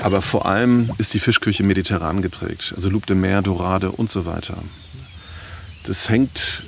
[0.00, 2.72] Aber vor allem ist die Fischküche mediterran geprägt.
[2.76, 4.58] Also Loup de Mer, Dorade und so weiter.
[5.84, 6.64] Das hängt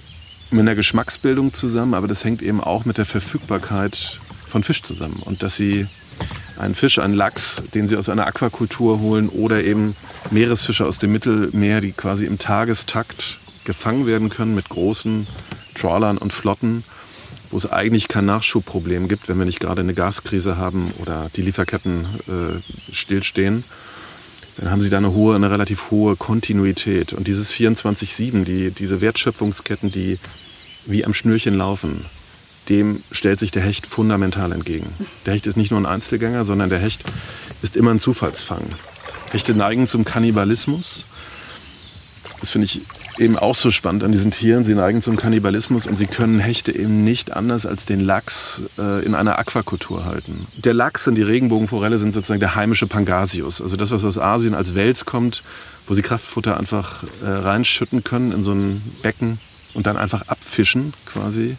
[0.50, 5.20] mit einer Geschmacksbildung zusammen, aber das hängt eben auch mit der Verfügbarkeit von Fisch zusammen.
[5.24, 5.86] Und dass sie
[6.58, 9.96] einen Fisch, einen Lachs, den sie aus einer Aquakultur holen oder eben
[10.30, 15.26] Meeresfische aus dem Mittelmeer, die quasi im Tagestakt gefangen werden können mit großen
[15.74, 16.84] Trawlern und Flotten,
[17.50, 21.42] wo es eigentlich kein Nachschubproblem gibt, wenn wir nicht gerade eine Gaskrise haben oder die
[21.42, 23.64] Lieferketten äh, stillstehen.
[24.56, 27.12] Dann haben sie da eine hohe, eine relativ hohe Kontinuität.
[27.12, 30.18] Und dieses 24-7, die, diese Wertschöpfungsketten, die
[30.84, 32.04] wie am Schnürchen laufen,
[32.70, 34.86] dem stellt sich der Hecht fundamental entgegen.
[35.26, 37.02] Der Hecht ist nicht nur ein Einzelgänger, sondern der Hecht
[37.62, 38.62] ist immer ein Zufallsfang.
[39.32, 41.04] Hechte neigen zum Kannibalismus.
[42.40, 42.80] Das finde ich
[43.18, 44.64] eben auch so spannend an diesen Tieren.
[44.64, 49.04] Sie neigen zum Kannibalismus und sie können Hechte eben nicht anders als den Lachs äh,
[49.04, 50.46] in einer Aquakultur halten.
[50.56, 53.60] Der Lachs und die Regenbogenforelle sind sozusagen der heimische Pangasius.
[53.60, 55.42] Also das, was aus Asien als Wels kommt,
[55.86, 59.38] wo sie Kraftfutter einfach äh, reinschütten können in so ein Becken
[59.74, 61.56] und dann einfach abfischen quasi.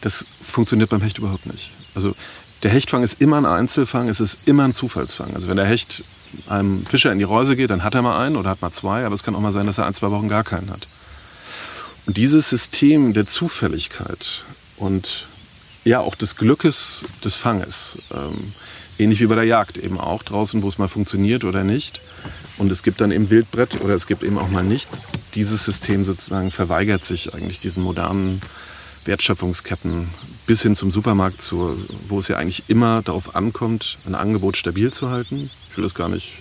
[0.00, 1.70] Das funktioniert beim Hecht überhaupt nicht.
[1.94, 2.14] Also
[2.62, 5.34] der Hechtfang ist immer ein Einzelfang, es ist immer ein Zufallsfang.
[5.34, 6.04] Also wenn der Hecht
[6.48, 9.04] einem Fischer in die Reuse geht, dann hat er mal einen oder hat mal zwei,
[9.04, 10.86] aber es kann auch mal sein, dass er ein, zwei Wochen gar keinen hat.
[12.06, 14.44] Und dieses System der Zufälligkeit
[14.76, 15.26] und
[15.84, 18.52] ja auch des Glückes des Fanges, ähm,
[18.98, 22.00] ähnlich wie bei der Jagd eben auch draußen, wo es mal funktioniert oder nicht,
[22.58, 25.00] und es gibt dann eben Wildbrett oder es gibt eben auch mal nichts,
[25.34, 28.42] dieses System sozusagen verweigert sich eigentlich diesen modernen
[29.04, 30.08] Wertschöpfungsketten
[30.46, 31.76] bis hin zum Supermarkt, zu,
[32.08, 35.50] wo es ja eigentlich immer darauf ankommt, ein Angebot stabil zu halten.
[35.68, 36.34] Ich will das gar nicht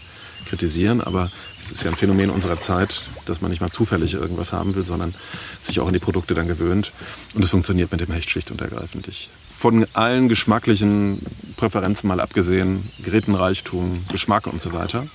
[0.48, 1.32] kritisieren, aber
[1.65, 4.84] es ist ja ein Phänomen unserer Zeit, dass man nicht mal zufällig irgendwas haben will,
[4.84, 5.13] sondern
[5.62, 6.91] sich auch an die Produkte dann gewöhnt.
[7.36, 9.30] Und es funktioniert mit dem Hecht schlicht und ergreifend nicht.
[9.52, 11.22] Von allen geschmacklichen
[11.58, 15.06] Präferenzen mal abgesehen, Gerätenreichtum, Geschmack und so weiter.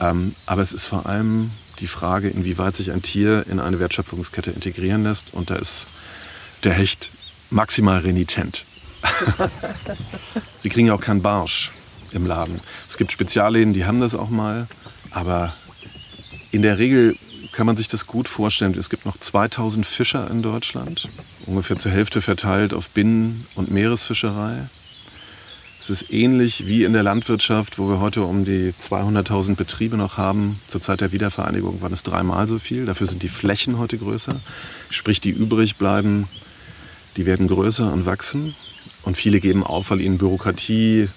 [0.00, 1.50] Ähm, aber es ist vor allem
[1.80, 5.34] die Frage, inwieweit sich ein Tier in eine Wertschöpfungskette integrieren lässt.
[5.34, 5.86] Und da ist
[6.64, 7.10] der Hecht
[7.50, 8.64] maximal renitent.
[10.58, 11.70] Sie kriegen ja auch keinen Barsch
[12.12, 12.60] im Laden.
[12.88, 14.66] Es gibt Spezialläden, die haben das auch mal,
[15.10, 15.54] aber
[16.50, 17.16] in der Regel
[17.52, 18.76] kann man sich das gut vorstellen.
[18.78, 21.08] Es gibt noch 2000 Fischer in Deutschland,
[21.46, 24.68] ungefähr zur Hälfte verteilt auf Binnen- und Meeresfischerei.
[25.80, 30.18] Es ist ähnlich wie in der Landwirtschaft, wo wir heute um die 200.000 Betriebe noch
[30.18, 30.58] haben.
[30.66, 32.86] Zur Zeit der Wiedervereinigung waren es dreimal so viel.
[32.86, 34.34] Dafür sind die Flächen heute größer.
[34.90, 36.28] Sprich, die übrig bleiben,
[37.16, 38.54] die werden größer und wachsen.
[39.02, 41.08] Und viele geben auf, weil ihnen Bürokratie,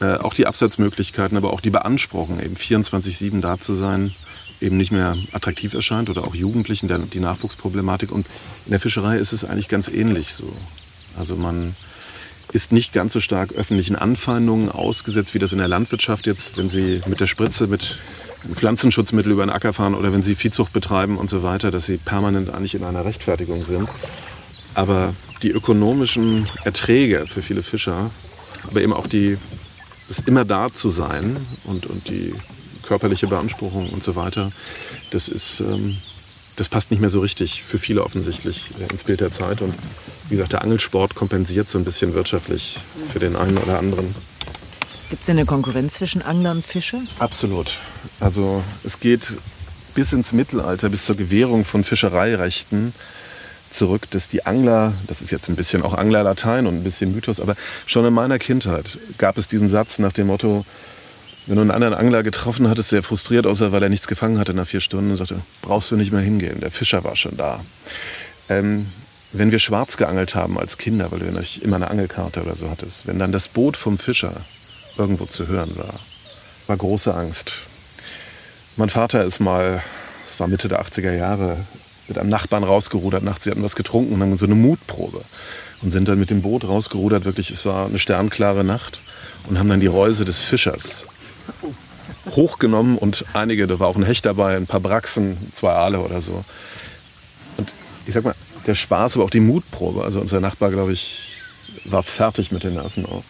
[0.00, 4.14] äh, auch die Absatzmöglichkeiten, aber auch die Beanspruchung, eben 24-7 da zu sein,
[4.60, 8.12] eben nicht mehr attraktiv erscheint oder auch Jugendlichen, die Nachwuchsproblematik.
[8.12, 8.26] Und
[8.66, 10.50] in der Fischerei ist es eigentlich ganz ähnlich so.
[11.18, 11.74] Also man
[12.52, 16.68] ist nicht ganz so stark öffentlichen Anfeindungen ausgesetzt, wie das in der Landwirtschaft jetzt, wenn
[16.68, 17.98] Sie mit der Spritze, mit
[18.54, 21.96] Pflanzenschutzmittel über den Acker fahren oder wenn Sie Viehzucht betreiben und so weiter, dass Sie
[21.96, 23.88] permanent eigentlich in einer Rechtfertigung sind.
[24.76, 28.10] Aber die ökonomischen Erträge für viele Fischer,
[28.70, 29.38] aber eben auch die,
[30.06, 32.34] das immer da zu sein und, und die
[32.86, 34.52] körperliche Beanspruchung und so weiter,
[35.12, 35.96] das ist, ähm,
[36.56, 39.62] das passt nicht mehr so richtig für viele offensichtlich ins Bild der Zeit.
[39.62, 39.74] Und
[40.28, 42.78] wie gesagt, der Angelsport kompensiert so ein bisschen wirtschaftlich
[43.10, 44.14] für den einen oder anderen.
[45.08, 47.00] Gibt es eine Konkurrenz zwischen Angler und Fischer?
[47.18, 47.78] Absolut.
[48.20, 49.32] Also es geht
[49.94, 52.92] bis ins Mittelalter, bis zur Gewährung von Fischereirechten
[53.76, 57.40] zurück, dass die Angler, das ist jetzt ein bisschen auch Anglerlatein und ein bisschen Mythos,
[57.40, 57.54] aber
[57.86, 60.64] schon in meiner Kindheit gab es diesen Satz nach dem Motto,
[61.46, 64.52] wenn du einen anderen Angler getroffen hattest, der frustriert aussah, weil er nichts gefangen hatte
[64.52, 67.64] nach vier Stunden, und sagte, brauchst du nicht mehr hingehen, der Fischer war schon da.
[68.48, 68.86] Ähm,
[69.32, 72.70] wenn wir schwarz geangelt haben als Kinder, weil du nicht immer eine Angelkarte oder so
[72.70, 74.32] hattest, wenn dann das Boot vom Fischer
[74.96, 75.94] irgendwo zu hören war,
[76.66, 77.52] war große Angst.
[78.76, 79.82] Mein Vater ist mal,
[80.32, 81.58] es war Mitte der 80er Jahre,
[82.08, 83.44] mit einem Nachbarn rausgerudert nachts.
[83.44, 85.22] Sie hatten was getrunken und haben so eine Mutprobe
[85.82, 87.24] und sind dann mit dem Boot rausgerudert.
[87.24, 89.00] Wirklich, es war eine sternklare Nacht
[89.48, 91.04] und haben dann die Reuse des Fischers
[92.30, 96.20] hochgenommen und einige, da war auch ein Hecht dabei, ein paar Braxen, zwei Aale oder
[96.20, 96.44] so.
[97.56, 97.72] Und
[98.06, 98.34] ich sag mal,
[98.66, 100.02] der Spaß, aber auch die Mutprobe.
[100.02, 101.40] Also unser Nachbar, glaube ich,
[101.84, 103.22] war fertig mit den Nerven auch.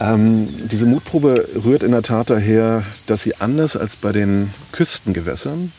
[0.00, 5.72] Ähm, diese Mutprobe rührt in der Tat daher, dass sie anders als bei den Küstengewässern,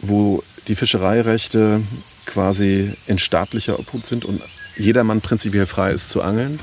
[0.00, 1.82] wo die Fischereirechte
[2.26, 4.40] quasi in staatlicher Obhut sind und
[4.76, 6.58] jedermann prinzipiell frei ist zu angeln,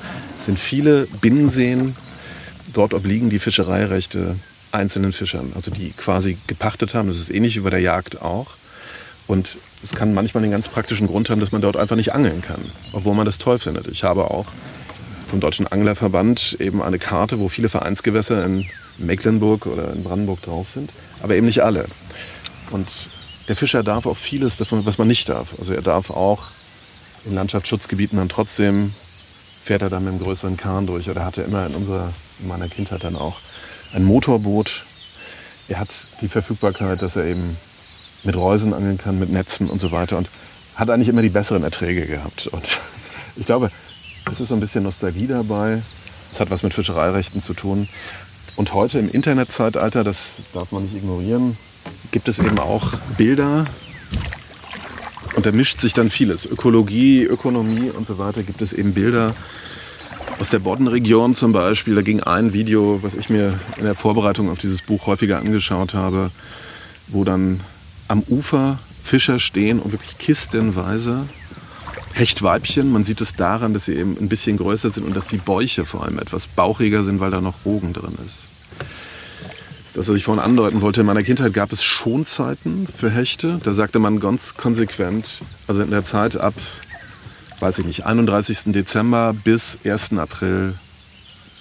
[0.45, 1.95] sind viele Binnenseen,
[2.73, 4.35] dort obliegen die Fischereirechte
[4.71, 7.07] einzelnen Fischern, also die quasi gepachtet haben.
[7.07, 8.47] Das ist ähnlich wie bei der Jagd auch.
[9.27, 12.41] Und es kann manchmal den ganz praktischen Grund haben, dass man dort einfach nicht angeln
[12.41, 12.61] kann,
[12.91, 13.87] obwohl man das toll findet.
[13.87, 14.45] Ich habe auch
[15.27, 18.65] vom Deutschen Anglerverband eben eine Karte, wo viele Vereinsgewässer in
[18.97, 20.89] Mecklenburg oder in Brandenburg drauf sind,
[21.21, 21.85] aber eben nicht alle.
[22.71, 22.87] Und
[23.47, 25.55] der Fischer darf auch vieles davon, was man nicht darf.
[25.59, 26.43] Also er darf auch
[27.25, 28.93] in Landschaftsschutzgebieten dann trotzdem
[29.63, 32.67] fährt er dann mit einem größeren Kahn durch oder hatte immer in unserer in meiner
[32.67, 33.39] Kindheit dann auch
[33.93, 34.83] ein Motorboot.
[35.67, 35.89] Er hat
[36.21, 37.57] die Verfügbarkeit, dass er eben
[38.23, 40.29] mit Reusen angeln kann, mit Netzen und so weiter und
[40.75, 42.47] hat eigentlich immer die besseren Erträge gehabt.
[42.47, 42.79] Und
[43.35, 43.71] ich glaube,
[44.31, 45.81] es ist so ein bisschen Nostalgie dabei.
[46.33, 47.87] Es hat was mit Fischereirechten zu tun.
[48.55, 51.57] Und heute im Internetzeitalter, das darf man nicht ignorieren,
[52.11, 53.65] gibt es eben auch Bilder.
[55.35, 56.45] Und da mischt sich dann vieles.
[56.45, 58.43] Ökologie, Ökonomie und so weiter.
[58.43, 59.33] Gibt es eben Bilder
[60.39, 61.95] aus der Boddenregion zum Beispiel.
[61.95, 65.93] Da ging ein Video, was ich mir in der Vorbereitung auf dieses Buch häufiger angeschaut
[65.93, 66.31] habe,
[67.07, 67.61] wo dann
[68.07, 71.25] am Ufer Fischer stehen und wirklich kistenweise
[72.13, 72.91] Hechtweibchen.
[72.91, 75.85] Man sieht es daran, dass sie eben ein bisschen größer sind und dass die Bäuche
[75.85, 78.43] vor allem etwas bauchiger sind, weil da noch Rogen drin ist.
[79.93, 83.59] Das, was ich vorhin andeuten wollte, in meiner Kindheit gab es Schonzeiten für Hechte.
[83.63, 86.53] Da sagte man ganz konsequent, also in der Zeit ab,
[87.59, 88.71] weiß ich nicht, 31.
[88.71, 90.13] Dezember bis 1.
[90.17, 90.75] April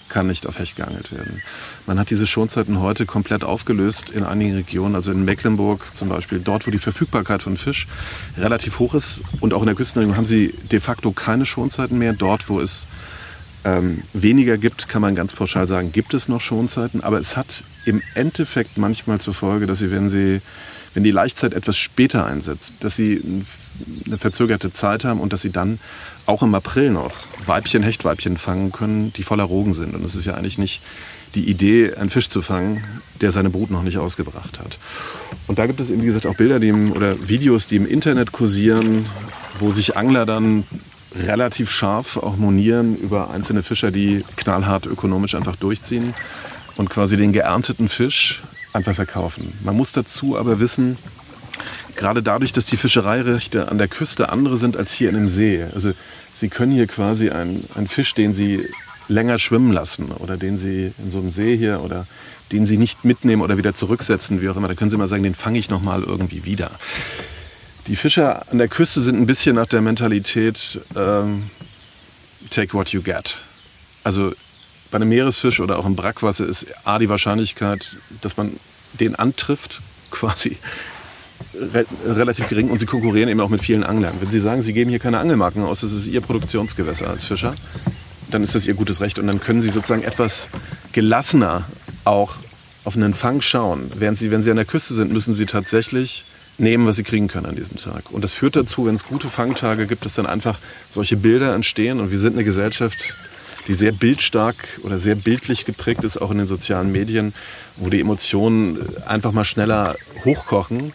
[0.08, 1.42] kann nicht auf Hecht geangelt werden.
[1.86, 6.40] Man hat diese Schonzeiten heute komplett aufgelöst in einigen Regionen, also in Mecklenburg zum Beispiel,
[6.40, 7.88] dort, wo die Verfügbarkeit von Fisch
[8.38, 12.12] relativ hoch ist und auch in der Küstenregion haben sie de facto keine Schonzeiten mehr.
[12.12, 12.86] Dort, wo es
[13.64, 17.62] ähm, weniger gibt, kann man ganz pauschal sagen, gibt es noch Schonzeiten, aber es hat
[17.85, 20.40] im Endeffekt manchmal zur Folge, dass sie, wenn sie
[20.94, 23.23] wenn die Laichzeit etwas später einsetzt, dass sie
[24.07, 25.79] eine verzögerte Zeit haben und dass sie dann
[26.27, 27.12] auch im April noch
[27.44, 29.94] Weibchen, Hechtweibchen fangen können, die voller Rogen sind.
[29.94, 30.81] Und es ist ja eigentlich nicht
[31.35, 32.83] die Idee, einen Fisch zu fangen,
[33.20, 34.79] der seine Brut noch nicht ausgebracht hat.
[35.46, 37.87] Und da gibt es eben, wie gesagt, auch Bilder die im, oder Videos, die im
[37.87, 39.07] Internet kursieren,
[39.59, 40.64] wo sich Angler dann
[41.14, 46.14] relativ scharf auch monieren über einzelne Fischer, die knallhart ökonomisch einfach durchziehen
[46.77, 48.42] und quasi den geernteten Fisch
[48.73, 49.53] einfach verkaufen.
[49.64, 50.96] Man muss dazu aber wissen,
[51.96, 55.64] gerade dadurch, dass die Fischereirechte an der Küste andere sind als hier in dem See.
[55.75, 55.92] Also
[56.35, 58.66] Sie können hier quasi einen, einen Fisch, den Sie
[59.09, 62.07] länger schwimmen lassen oder den Sie in so einem See hier oder
[62.53, 65.23] den Sie nicht mitnehmen oder wieder zurücksetzen, wie auch immer, da können Sie mal sagen,
[65.23, 66.70] den fange ich noch mal irgendwie wieder.
[67.86, 71.50] Die Fischer an der Küste sind ein bisschen nach der Mentalität ähm,
[72.50, 73.38] take what you get.
[74.04, 74.32] Also
[74.90, 78.52] bei einem Meeresfisch oder auch im Brackwasser ist A die Wahrscheinlichkeit, dass man
[78.94, 80.56] den antrifft, quasi
[81.54, 84.14] re relativ gering und sie konkurrieren eben auch mit vielen Anglern.
[84.20, 87.54] Wenn Sie sagen, Sie geben hier keine Angelmarken aus, das ist Ihr Produktionsgewässer als Fischer,
[88.30, 90.48] dann ist das Ihr gutes Recht und dann können Sie sozusagen etwas
[90.92, 91.64] gelassener
[92.04, 92.34] auch
[92.84, 93.90] auf einen Fang schauen.
[93.94, 96.24] Während Sie, wenn Sie an der Küste sind, müssen Sie tatsächlich
[96.61, 98.11] nehmen, was sie kriegen können an diesem Tag.
[98.11, 100.59] Und das führt dazu, wenn es gute Fangtage gibt, dass dann einfach
[100.90, 102.01] solche Bilder entstehen.
[102.01, 103.14] Und wir sind eine Gesellschaft,
[103.66, 107.35] die sehr bildstark oder sehr bildlich geprägt ist, auch in den sozialen Medien,
[107.77, 110.92] wo die Emotionen einfach mal schneller hochkochen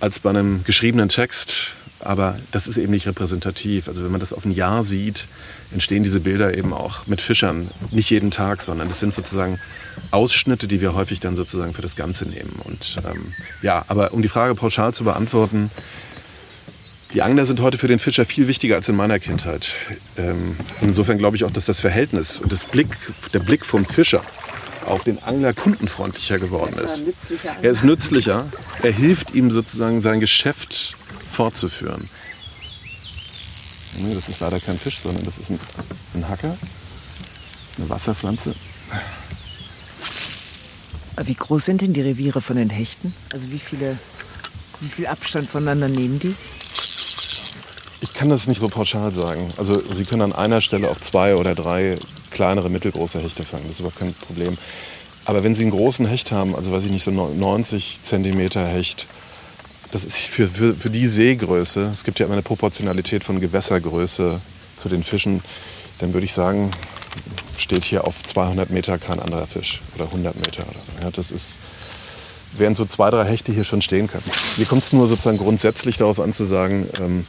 [0.00, 1.74] als bei einem geschriebenen Text.
[2.04, 3.88] Aber das ist eben nicht repräsentativ.
[3.88, 5.26] Also wenn man das auf ein Jahr sieht,
[5.72, 7.70] entstehen diese Bilder eben auch mit Fischern.
[7.90, 9.58] Nicht jeden Tag, sondern das sind sozusagen
[10.10, 12.60] Ausschnitte, die wir häufig dann sozusagen für das Ganze nehmen.
[12.64, 15.70] Und ähm, ja, aber um die Frage pauschal zu beantworten,
[17.14, 19.72] Die Angler sind heute für den Fischer viel wichtiger als in meiner Kindheit.
[20.16, 22.88] Ähm, insofern glaube ich auch, dass das Verhältnis und das Blick,
[23.32, 24.20] der Blick vom Fischer
[24.84, 27.02] auf den Angler kundenfreundlicher geworden ist.
[27.62, 28.46] Er ist nützlicher.
[28.82, 30.96] Er hilft ihm sozusagen sein Geschäft
[31.34, 32.08] fortzuführen.
[33.98, 35.60] Nee, das ist leider kein Fisch, sondern das ist ein,
[36.14, 36.56] ein Hacker,
[37.78, 38.54] eine Wasserpflanze.
[41.22, 43.14] Wie groß sind denn die Reviere von den Hechten?
[43.32, 43.98] Also wie viele,
[44.80, 46.34] wie viel Abstand voneinander nehmen die?
[48.00, 49.48] Ich kann das nicht so pauschal sagen.
[49.56, 51.96] Also Sie können an einer Stelle auch zwei oder drei
[52.30, 53.62] kleinere, mittelgroße Hechte fangen.
[53.64, 54.58] Das ist überhaupt kein Problem.
[55.24, 59.06] Aber wenn Sie einen großen Hecht haben, also weiß ich nicht, so 90 Zentimeter Hecht,
[59.94, 64.40] das ist für, für, für die Seegröße, es gibt ja immer eine Proportionalität von Gewässergröße
[64.76, 65.40] zu den Fischen,
[66.00, 66.72] dann würde ich sagen,
[67.56, 71.00] steht hier auf 200 Meter kein anderer Fisch oder 100 Meter oder so.
[71.00, 71.58] Ja, das ist,
[72.58, 74.24] während so zwei, drei Hechte hier schon stehen können.
[74.56, 77.24] Mir kommt es nur sozusagen grundsätzlich darauf an zu sagen, ähm,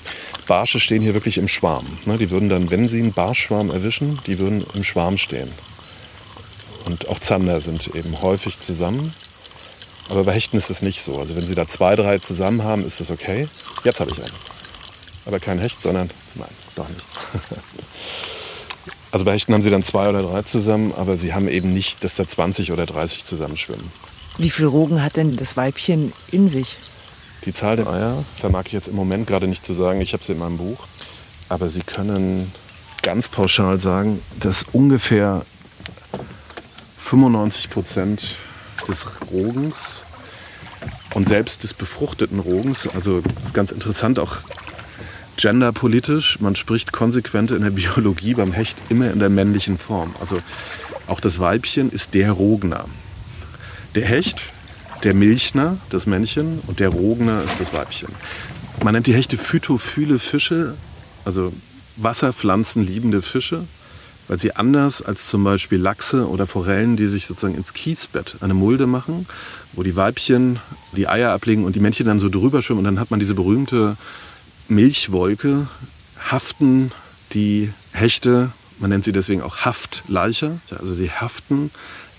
[0.47, 1.85] Barsche stehen hier wirklich im Schwarm.
[2.05, 5.51] Ne, die würden dann, wenn sie einen Barschschwarm erwischen, die würden im Schwarm stehen.
[6.85, 9.13] Und auch Zander sind eben häufig zusammen.
[10.09, 11.19] Aber bei Hechten ist es nicht so.
[11.19, 13.47] Also wenn Sie da zwei, drei zusammen haben, ist das okay.
[13.83, 14.33] Jetzt habe ich einen.
[15.25, 17.01] Aber kein Hecht, sondern nein, doch nicht.
[19.11, 22.03] Also bei Hechten haben Sie dann zwei oder drei zusammen, aber Sie haben eben nicht,
[22.03, 23.89] dass da 20 oder 30 zusammenschwimmen.
[24.37, 26.75] Wie viel Rogen hat denn das Weibchen in sich?
[27.45, 30.01] Die Zahl der Eier vermag ich jetzt im Moment gerade nicht zu sagen.
[30.01, 30.79] Ich habe sie in meinem Buch.
[31.47, 32.51] Aber Sie können
[33.03, 35.45] ganz pauschal sagen, dass ungefähr
[36.97, 38.35] 95 Prozent
[38.87, 40.03] des Rogens
[41.13, 44.37] und selbst des befruchteten Rogens, also das ist ganz interessant, auch
[45.37, 50.15] genderpolitisch, man spricht konsequent in der Biologie beim Hecht immer in der männlichen Form.
[50.19, 50.39] Also
[51.07, 52.85] auch das Weibchen ist der Rogner.
[53.95, 54.41] Der Hecht,
[55.03, 58.09] der Milchner, das Männchen, und der Rogner ist das Weibchen.
[58.83, 60.75] Man nennt die Hechte phytophile Fische,
[61.23, 61.53] also
[61.97, 63.65] Wasserpflanzen liebende Fische
[64.27, 68.53] weil sie anders als zum Beispiel Lachse oder Forellen, die sich sozusagen ins Kiesbett eine
[68.53, 69.27] Mulde machen,
[69.73, 70.59] wo die Weibchen
[70.95, 73.35] die Eier ablegen und die Männchen dann so drüber schwimmen und dann hat man diese
[73.35, 73.97] berühmte
[74.67, 75.67] Milchwolke,
[76.19, 76.91] haften
[77.33, 81.71] die Hechte, man nennt sie deswegen auch Haftleicher, also sie haften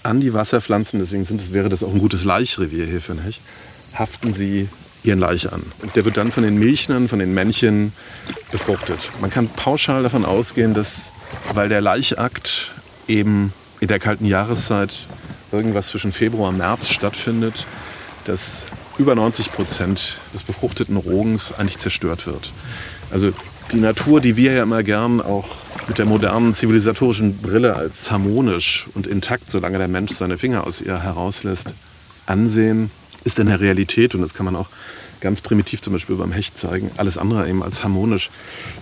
[0.03, 3.43] an die Wasserpflanzen, deswegen sind wäre das auch ein gutes Laichrevier hier für ein Hecht,
[3.95, 4.69] haften sie
[5.03, 5.63] ihren Laich an.
[5.83, 7.93] Und der wird dann von den Milchnern, von den Männchen
[8.51, 9.11] befruchtet.
[9.21, 11.03] Man kann pauschal davon ausgehen, dass
[11.55, 12.73] weil der Laichakt
[13.09, 15.07] eben in der kalten Jahreszeit
[15.53, 17.67] irgendwas zwischen Februar und März stattfindet,
[18.25, 18.65] dass
[18.99, 22.53] über 90 Prozent des befruchteten Rogens eigentlich zerstört wird.
[23.11, 23.33] Also
[23.73, 25.57] die Natur, die wir ja immer gern auch
[25.89, 30.81] mit der modernen zivilisatorischen Brille als harmonisch und intakt, solange der Mensch seine Finger aus
[30.81, 31.69] ihr herauslässt,
[32.27, 32.91] ansehen,
[33.25, 34.69] ist in der Realität, und das kann man auch
[35.21, 38.31] ganz primitiv zum Beispiel beim Hecht zeigen, alles andere eben als harmonisch.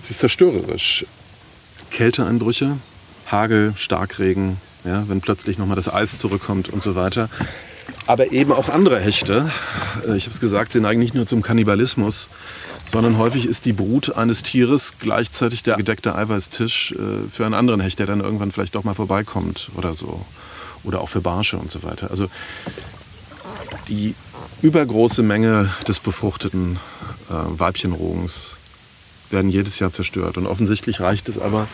[0.03, 1.05] Sie ist zerstörerisch.
[1.95, 2.77] Kälteeinbrüche,
[3.27, 7.31] Hagel, Starkregen, ja, wenn plötzlich nochmal das Eis zurückkommt und so weiter.
[8.07, 9.51] Aber eben auch andere Hechte,
[10.07, 12.31] äh, ich habe es gesagt, sie neigen nicht nur zum Kannibalismus,
[12.89, 17.81] sondern häufig ist die Brut eines Tieres gleichzeitig der gedeckte Eiweißtisch äh, für einen anderen
[17.81, 20.27] Hecht, der dann irgendwann vielleicht doch mal vorbeikommt oder so.
[20.83, 22.11] Oder auch für Barsche und so weiter.
[22.11, 22.29] Also
[23.87, 24.17] die
[24.63, 26.81] übergroße Menge des befruchteten
[27.31, 28.57] äh, Weibchenrogens
[29.35, 30.39] werden jedes Jahr zerstört.
[30.39, 31.69] Und offensichtlich reicht es aber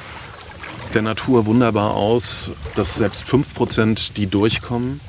[0.95, 5.01] der Natur wunderbar aus, dass selbst 5%, die durchkommen,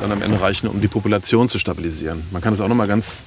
[0.00, 2.22] dann am Ende reichen, um die Population zu stabilisieren.
[2.30, 3.22] Man kann es auch noch mal ganz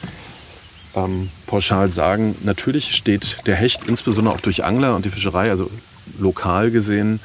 [0.96, 2.36] ähm, pauschal sagen.
[2.44, 5.70] Natürlich steht der Hecht insbesondere auch durch Angler und die Fischerei, also
[6.20, 7.20] lokal gesehen,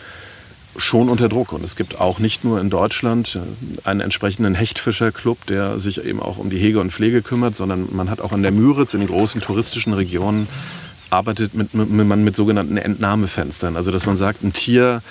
[0.77, 1.53] schon unter Druck.
[1.53, 6.21] Und es gibt auch nicht nur in Deutschland äh, einen entsprechenden Hechtfischerclub, der sich eben
[6.21, 9.07] auch um die Hege und Pflege kümmert, sondern man hat auch an der Müritz in
[9.07, 10.49] großen touristischen Regionen
[11.11, 13.77] arbeitet mit, mit, man mit sogenannten Entnahmefenstern.
[13.77, 15.03] Also dass man sagt, ein Tier,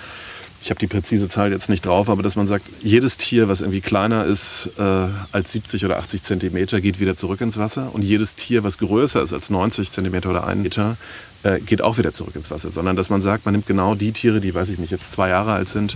[0.62, 3.62] ich habe die präzise Zahl jetzt nicht drauf, aber dass man sagt, jedes Tier, was
[3.62, 7.93] irgendwie kleiner ist äh, als 70 oder 80 Zentimeter, geht wieder zurück ins Wasser.
[7.93, 10.97] Und jedes Tier, was größer ist als 90 Zentimeter oder 1 Meter,
[11.43, 12.71] äh, geht auch wieder zurück ins Wasser.
[12.71, 15.29] Sondern dass man sagt, man nimmt genau die Tiere, die, weiß ich nicht, jetzt zwei
[15.29, 15.95] Jahre alt sind,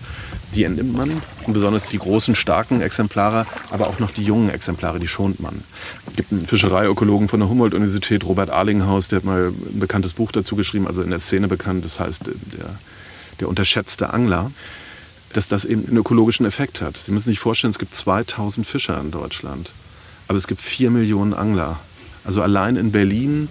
[0.53, 1.21] die entnimmt man.
[1.45, 5.63] Und besonders die großen, starken Exemplare, aber auch noch die jungen Exemplare, die schont man.
[6.07, 10.31] Es gibt einen Fischereiökologen von der Humboldt-Universität, Robert Arlinghaus, der hat mal ein bekanntes Buch
[10.31, 12.77] dazu geschrieben, also in der Szene bekannt, das heißt der
[13.39, 14.51] der unterschätzte Angler,
[15.33, 16.97] dass das eben einen ökologischen Effekt hat.
[16.97, 19.71] Sie müssen sich vorstellen, es gibt 2000 Fischer in Deutschland,
[20.27, 21.79] aber es gibt 4 Millionen Angler.
[22.23, 23.49] Also allein in Berlin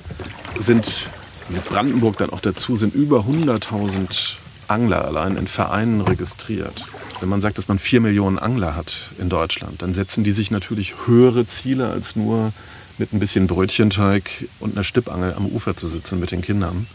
[0.59, 1.09] sind,
[1.49, 4.35] mit Brandenburg dann auch dazu, sind über 100.000
[4.69, 6.85] Angler allein in Vereinen registriert.
[7.21, 10.51] Wenn man sagt, dass man 4 Millionen Angler hat in Deutschland, dann setzen die sich
[10.51, 12.53] natürlich höhere Ziele als nur
[12.99, 16.87] mit ein bisschen Brötchenteig und einer Stippangel am Ufer zu sitzen mit den Kindern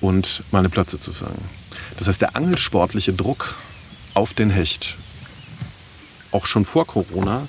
[0.00, 1.42] und mal eine Plötze zu fangen.
[1.98, 3.54] Das heißt, der angelsportliche Druck
[4.14, 4.96] auf den Hecht,
[6.30, 7.46] auch schon vor Corona,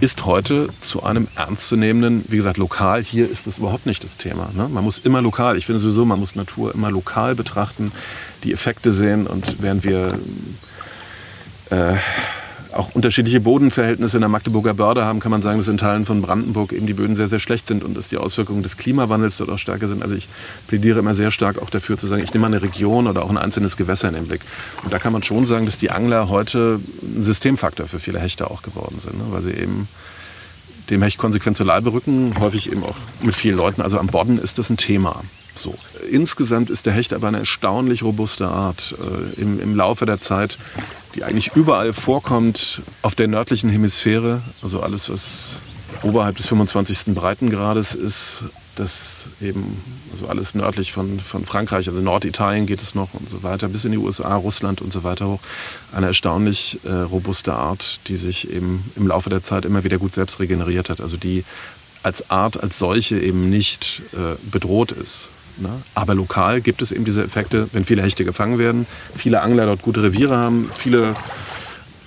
[0.00, 4.50] ist heute zu einem ernstzunehmenden, wie gesagt, lokal, hier ist das überhaupt nicht das Thema.
[4.54, 4.68] Ne?
[4.68, 7.92] Man muss immer lokal, ich finde sowieso, man muss Natur immer lokal betrachten,
[8.44, 10.18] die Effekte sehen und während wir
[11.70, 11.94] äh,
[12.72, 16.22] auch unterschiedliche Bodenverhältnisse in der Magdeburger Börde haben, kann man sagen, dass in Teilen von
[16.22, 19.50] Brandenburg eben die Böden sehr, sehr schlecht sind und dass die Auswirkungen des Klimawandels dort
[19.50, 20.02] auch stärker sind.
[20.02, 20.28] Also ich
[20.66, 23.30] plädiere immer sehr stark auch dafür zu sagen, ich nehme mal eine Region oder auch
[23.30, 24.42] ein einzelnes Gewässer in den Blick.
[24.84, 28.50] Und da kann man schon sagen, dass die Angler heute ein Systemfaktor für viele Hechte
[28.50, 29.24] auch geworden sind, ne?
[29.30, 29.88] weil sie eben
[30.90, 33.82] dem Hecht konsequent zur Leibe rücken, häufig eben auch mit vielen Leuten.
[33.82, 35.22] Also am Bodden ist das ein Thema.
[35.54, 35.74] So.
[36.10, 38.94] Insgesamt ist der Hecht aber eine erstaunlich robuste Art.
[38.98, 40.56] Äh, im, Im Laufe der Zeit
[41.18, 44.40] die eigentlich überall vorkommt auf der nördlichen Hemisphäre.
[44.62, 45.56] Also alles, was
[46.02, 47.12] oberhalb des 25.
[47.14, 48.44] Breitengrades ist,
[48.76, 53.42] das eben, also alles nördlich von, von Frankreich, also Norditalien geht es noch und so
[53.42, 55.40] weiter, bis in die USA, Russland und so weiter hoch.
[55.92, 60.14] Eine erstaunlich äh, robuste Art, die sich eben im Laufe der Zeit immer wieder gut
[60.14, 61.00] selbst regeneriert hat.
[61.00, 61.44] Also die
[62.04, 65.30] als Art, als solche eben nicht äh, bedroht ist.
[65.60, 65.70] Ne?
[65.94, 68.86] Aber lokal gibt es eben diese Effekte, wenn viele Hechte gefangen werden,
[69.16, 71.14] viele Angler dort gute Reviere haben, viele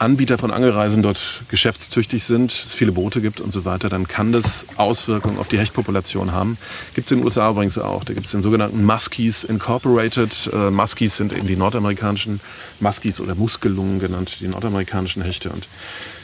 [0.02, 4.32] Anbieter von Angelreisen dort geschäftstüchtig sind, es viele Boote gibt und so weiter, dann kann
[4.32, 6.58] das Auswirkungen auf die Hechtpopulation haben.
[6.96, 8.04] Gibt es in den USA übrigens auch.
[8.04, 10.50] Da gibt es den sogenannten Muskies Incorporated.
[10.52, 12.42] Äh, Muskies sind eben die nordamerikanischen
[12.80, 15.52] Muskies oder Muskelungen genannt, die nordamerikanischen Hechte.
[15.52, 15.68] Und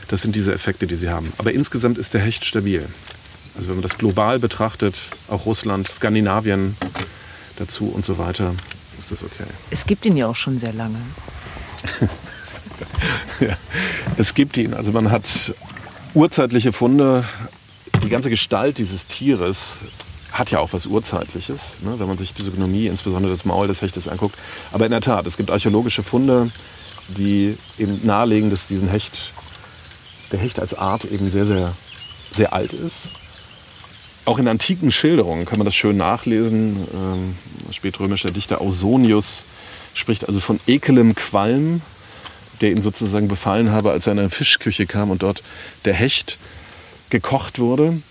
[0.08, 1.32] das sind diese Effekte, die sie haben.
[1.38, 2.84] Aber insgesamt ist der Hecht stabil.
[3.56, 6.76] Also wenn man das global betrachtet, auch Russland, Skandinavien,
[7.58, 8.53] dazu und so weiter,
[8.97, 9.45] ist das okay.
[9.70, 10.99] Es gibt ihn ja auch schon sehr lange.
[13.39, 13.58] ja,
[14.18, 14.74] es gibt ihn.
[14.74, 15.53] Also man hat
[16.14, 17.24] urzeitliche Funde.
[18.03, 19.78] Die ganze Gestalt dieses Tieres
[20.32, 23.82] hat ja auch was Urzeitliches, ne, wenn man sich die Physiognomie, insbesondere das Maul des
[23.82, 24.38] Hechtes anguckt.
[24.72, 26.51] Aber in der Tat, es gibt archäologische Funde,
[27.08, 29.32] die eben nahelegen, dass diesen Hecht,
[30.32, 31.74] der Hecht als Art eben sehr, sehr,
[32.36, 33.10] sehr alt ist
[34.28, 36.76] auch in antiken Schilderungen kann man das schön nachlesen.
[36.94, 37.36] Ähm,
[37.72, 39.46] spätrömischer Dichter Ausonius
[39.94, 41.82] spricht also von ekelem Qualm,
[42.60, 45.44] der ihn sozusagen befallen habe, als er in eine Fischküche kam und dort
[45.86, 46.38] der Hecht
[47.10, 48.02] gekocht wurde.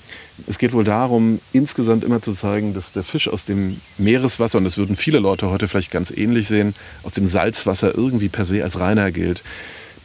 [0.47, 4.65] Es geht wohl darum, insgesamt immer zu zeigen, dass der Fisch aus dem Meereswasser, und
[4.65, 8.63] das würden viele Leute heute vielleicht ganz ähnlich sehen, aus dem Salzwasser irgendwie per se
[8.63, 9.43] als reiner gilt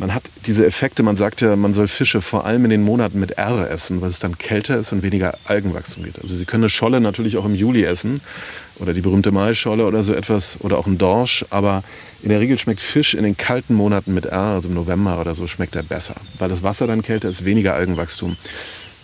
[0.01, 3.19] man hat diese Effekte, man sagt ja, man soll Fische vor allem in den Monaten
[3.19, 6.19] mit R essen, weil es dann kälter ist und weniger Algenwachstum gibt.
[6.19, 8.19] Also Sie können eine Scholle natürlich auch im Juli essen
[8.79, 11.83] oder die berühmte Maischolle oder so etwas oder auch ein Dorsch, aber
[12.23, 15.35] in der Regel schmeckt Fisch in den kalten Monaten mit R, also im November oder
[15.35, 18.37] so, schmeckt er besser, weil das Wasser dann kälter ist, weniger Algenwachstum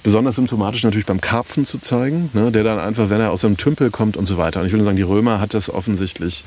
[0.07, 3.57] besonders symptomatisch natürlich beim Karpfen zu zeigen, ne, der dann einfach, wenn er aus einem
[3.57, 4.61] Tümpel kommt und so weiter.
[4.61, 6.45] Und ich würde sagen, die Römer hat das offensichtlich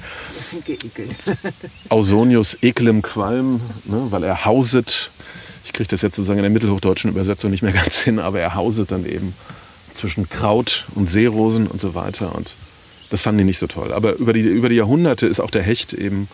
[0.65, 1.15] geekelt.
[1.91, 5.11] Ausonius ekelem Qualm, ne, weil er hauset.
[5.67, 8.55] Ich kriege das jetzt sozusagen in der mittelhochdeutschen Übersetzung nicht mehr ganz hin, aber er
[8.55, 9.35] hauset dann eben
[9.95, 12.35] zwischen Kraut und Seerosen und so weiter.
[12.35, 12.55] Und
[13.11, 13.93] das fanden die nicht so toll.
[13.93, 16.29] Aber über die, über die Jahrhunderte ist auch der Hecht eben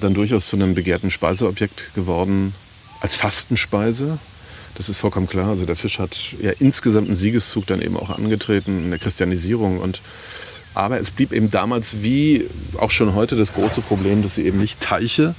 [0.00, 2.52] dann durchaus zu einem begehrten Speiseobjekt geworden,
[3.00, 4.18] als Fastenspeise.
[4.78, 5.48] Das ist vollkommen klar.
[5.48, 9.80] Also der Fisch hat ja insgesamt einen Siegeszug dann eben auch angetreten in der Christianisierung.
[9.80, 10.00] Und,
[10.72, 12.48] aber es blieb eben damals wie
[12.78, 15.34] auch schon heute das große Problem, dass sie eben nicht Teiche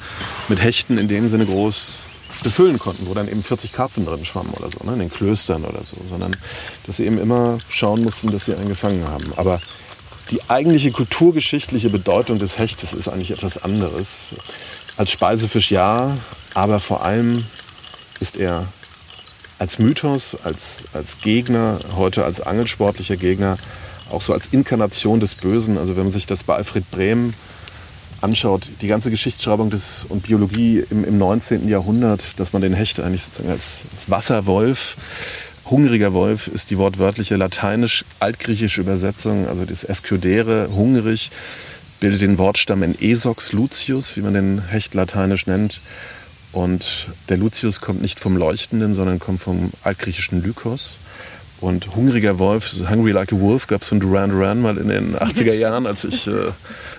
[0.49, 2.03] mit Hechten in dem Sinne groß
[2.43, 5.63] befüllen konnten, wo dann eben 40 Karpfen drin schwammen oder so, ne, in den Klöstern
[5.63, 6.31] oder so, sondern
[6.85, 9.33] dass sie eben immer schauen mussten, dass sie einen gefangen haben.
[9.37, 9.61] Aber
[10.31, 14.07] die eigentliche kulturgeschichtliche Bedeutung des Hechtes ist eigentlich etwas anderes.
[14.97, 16.17] Als Speisefisch ja,
[16.53, 17.45] aber vor allem
[18.19, 18.67] ist er
[19.59, 23.57] als Mythos, als, als Gegner, heute als angelsportlicher Gegner,
[24.09, 25.77] auch so als Inkarnation des Bösen.
[25.77, 27.33] Also wenn man sich das bei Alfred Brehm
[28.21, 31.67] anschaut, die ganze Geschichtsschreibung des, und Biologie im, im 19.
[31.67, 34.97] Jahrhundert, dass man den Hecht eigentlich sozusagen als, als Wasserwolf,
[35.69, 41.31] hungriger Wolf ist die wortwörtliche lateinisch-altgriechische Übersetzung, also das Escudere, hungrig,
[41.99, 45.81] bildet den Wortstamm in Esox lucius, wie man den Hecht lateinisch nennt.
[46.51, 50.99] Und der Lucius kommt nicht vom Leuchtenden, sondern kommt vom altgriechischen Lykos.
[51.61, 55.15] Und Hungriger Wolf, Hungry Like a Wolf, gab es von Duran Duran mal in den
[55.15, 56.51] 80er Jahren, als ich äh,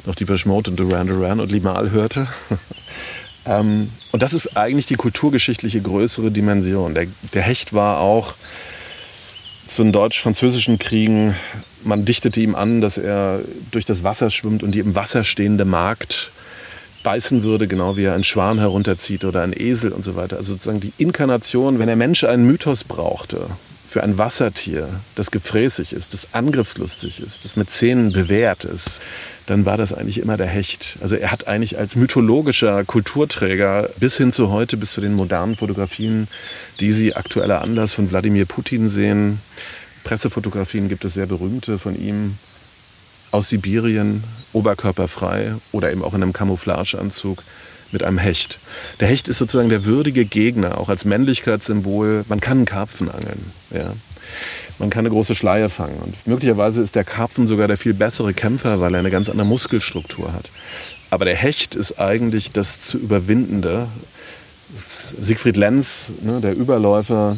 [0.04, 2.28] noch die Mode und Duran Duran und Limal hörte.
[3.46, 6.94] ähm, und das ist eigentlich die kulturgeschichtliche größere Dimension.
[6.94, 8.34] Der, der Hecht war auch
[9.66, 11.34] zu den deutsch-französischen Kriegen,
[11.82, 13.40] man dichtete ihm an, dass er
[13.70, 16.30] durch das Wasser schwimmt und die im Wasser stehende Magd
[17.02, 20.36] beißen würde, genau wie er einen Schwan herunterzieht oder einen Esel und so weiter.
[20.36, 23.46] Also sozusagen die Inkarnation, wenn der Mensch einen Mythos brauchte
[23.86, 29.00] für ein Wassertier, das gefräßig ist, das angriffslustig ist, das mit Zähnen bewährt ist,
[29.46, 30.96] dann war das eigentlich immer der Hecht.
[31.00, 35.56] Also er hat eigentlich als mythologischer Kulturträger bis hin zu heute, bis zu den modernen
[35.56, 36.28] Fotografien,
[36.78, 39.40] die Sie aktueller Anlass von Wladimir Putin sehen,
[40.04, 42.36] Pressefotografien gibt es sehr berühmte von ihm
[43.32, 47.42] aus Sibirien, oberkörperfrei oder eben auch in einem Camouflageanzug
[47.92, 48.58] mit einem Hecht.
[49.00, 52.24] Der Hecht ist sozusagen der würdige Gegner, auch als Männlichkeitssymbol.
[52.28, 53.52] Man kann einen Karpfen angeln.
[53.70, 53.92] Ja.
[54.78, 55.98] Man kann eine große Schleie fangen.
[55.98, 59.46] Und möglicherweise ist der Karpfen sogar der viel bessere Kämpfer, weil er eine ganz andere
[59.46, 60.50] Muskelstruktur hat.
[61.10, 63.88] Aber der Hecht ist eigentlich das zu überwindende.
[65.20, 67.36] Siegfried Lenz, ne, der Überläufer,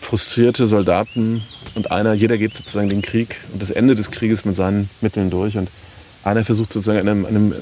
[0.00, 1.42] frustrierte Soldaten
[1.74, 5.30] und einer, jeder geht sozusagen den Krieg und das Ende des Krieges mit seinen Mitteln
[5.30, 5.68] durch und
[6.24, 7.54] einer versucht sozusagen einem, einem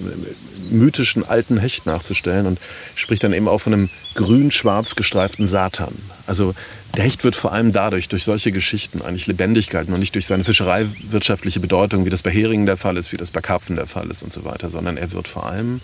[0.71, 2.59] mythischen alten Hecht nachzustellen und
[2.95, 5.95] spricht dann eben auch von einem grün-schwarz gestreiften Satan.
[6.27, 6.55] Also
[6.97, 10.45] der Hecht wird vor allem dadurch, durch solche Geschichten eigentlich lebendig und nicht durch seine
[10.45, 14.11] fischereiwirtschaftliche Bedeutung, wie das bei Heringen der Fall ist, wie das bei Karpfen der Fall
[14.11, 15.81] ist und so weiter, sondern er wird vor allem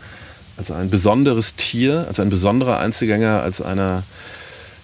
[0.57, 4.03] als ein besonderes Tier, als ein besonderer Einzelgänger, als einer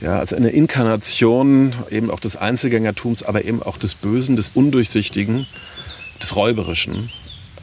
[0.01, 5.47] ja, als eine Inkarnation eben auch des Einzelgängertums, aber eben auch des Bösen, des Undurchsichtigen,
[6.21, 7.11] des Räuberischen,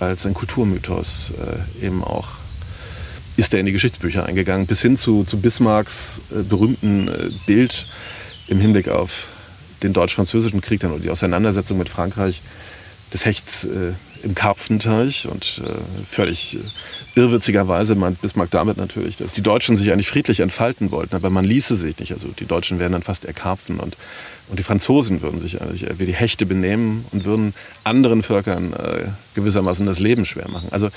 [0.02, 1.34] als ein Kulturmythos
[1.80, 2.28] äh, eben auch
[3.38, 7.88] ist er in die Geschichtsbücher eingegangen, bis hin zu, zu Bismarcks äh, berühmten äh, Bild
[8.47, 9.28] im Hinblick auf
[9.84, 12.41] den deutsch-französischen Krieg dann, oder die Auseinandersetzung mit Frankreich
[13.14, 13.93] des Hechts äh,
[14.24, 19.91] im Karpfenteich und äh, völlig äh, irrwitzigerweise meint Bismarck damit natürlich, dass die Deutschen sich
[19.91, 22.13] eigentlich friedlich entfalten wollten, aber man ließe sich nicht.
[22.13, 23.97] Also die Deutschen wären dann fast erkarpfen und,
[24.49, 27.53] und die Franzosen würden sich eigentlich wie die Hechte benehmen und würden
[27.84, 29.05] anderen Völkern äh,
[29.36, 30.67] gewissermaßen das Leben schwer machen.
[30.72, 30.89] Also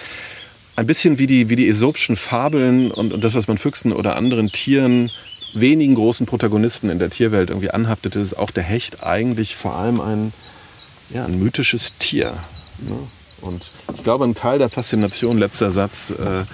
[0.76, 4.16] ein bisschen wie die, wie die Aesopischen Fabeln und, und das, was man Füchsen oder
[4.16, 5.10] anderen Tieren
[5.54, 10.00] wenigen großen Protagonisten in der Tierwelt irgendwie anhaftete, ist auch der Hecht eigentlich vor allem
[10.00, 10.32] ein,
[11.10, 12.34] ja, ein mythisches Tier.
[12.78, 12.96] Ne?
[13.40, 13.62] Und
[13.94, 16.44] ich glaube, ein Teil der Faszination, letzter Satz, äh,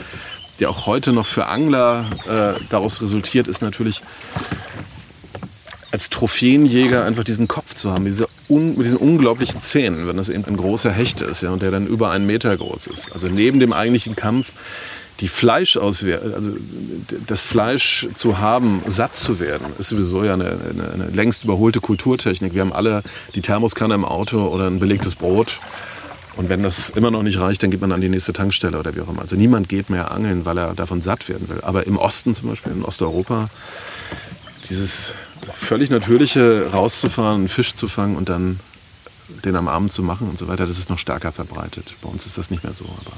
[0.58, 4.02] der auch heute noch für Angler äh, daraus resultiert, ist natürlich
[5.92, 10.28] als Trophäenjäger einfach diesen Kopf zu haben, diese un, mit diesen unglaublichen Zähnen, wenn das
[10.28, 13.12] eben ein großer Hecht ist, ja, und der dann über einen Meter groß ist.
[13.12, 14.52] Also neben dem eigentlichen Kampf
[15.20, 16.50] die Fleischauswertung, also
[17.26, 21.80] das Fleisch zu haben, satt zu werden, ist sowieso ja eine, eine, eine, längst überholte
[21.80, 22.54] Kulturtechnik.
[22.54, 23.02] Wir haben alle
[23.34, 25.60] die Thermoskanne im Auto oder ein belegtes Brot.
[26.36, 28.94] Und wenn das immer noch nicht reicht, dann geht man an die nächste Tankstelle oder
[28.94, 29.22] wie auch immer.
[29.22, 31.60] Also niemand geht mehr angeln, weil er davon satt werden will.
[31.62, 33.50] Aber im Osten zum Beispiel, in Osteuropa,
[34.68, 35.12] dieses
[35.54, 38.60] völlig natürliche rauszufahren, einen Fisch zu fangen und dann
[39.44, 41.94] den am Abend zu machen und so weiter, das ist noch stärker verbreitet.
[42.02, 42.84] Bei uns ist das nicht mehr so.
[42.84, 43.16] Aber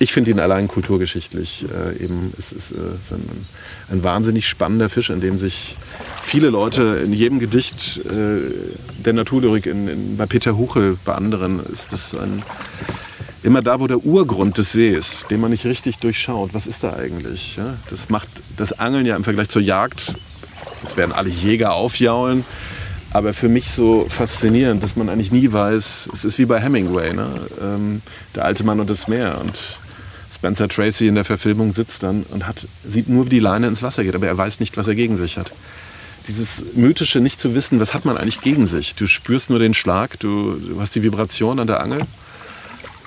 [0.00, 3.46] ich finde ihn allein kulturgeschichtlich äh, eben, es ist, äh, ein,
[3.90, 5.76] ein, wahnsinnig spannender Fisch, in dem sich
[6.22, 8.40] viele Leute in jedem Gedicht äh,
[9.04, 12.42] der Naturlyrik, in, in, bei Peter Huchel, bei anderen, ist das ein,
[13.42, 16.94] immer da, wo der Urgrund des Sees, den man nicht richtig durchschaut, was ist da
[16.94, 17.56] eigentlich?
[17.56, 17.74] Ja?
[17.90, 20.14] Das macht das Angeln ja im Vergleich zur Jagd,
[20.82, 22.44] jetzt werden alle Jäger aufjaulen,
[23.10, 27.14] aber für mich so faszinierend, dass man eigentlich nie weiß, es ist wie bei Hemingway,
[27.14, 27.26] ne?
[27.60, 28.02] ähm,
[28.36, 29.78] der alte Mann und das Meer und
[30.38, 33.82] Spencer Tracy in der Verfilmung sitzt dann und hat, sieht nur, wie die Leine ins
[33.82, 35.50] Wasser geht, aber er weiß nicht, was er gegen sich hat.
[36.28, 38.94] Dieses mythische nicht zu wissen, was hat man eigentlich gegen sich.
[38.94, 42.00] Du spürst nur den Schlag, du, du hast die Vibration an der Angel,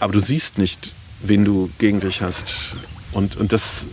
[0.01, 2.75] aber du siehst nicht, wen du gegen dich hast.
[3.13, 3.85] Und, und das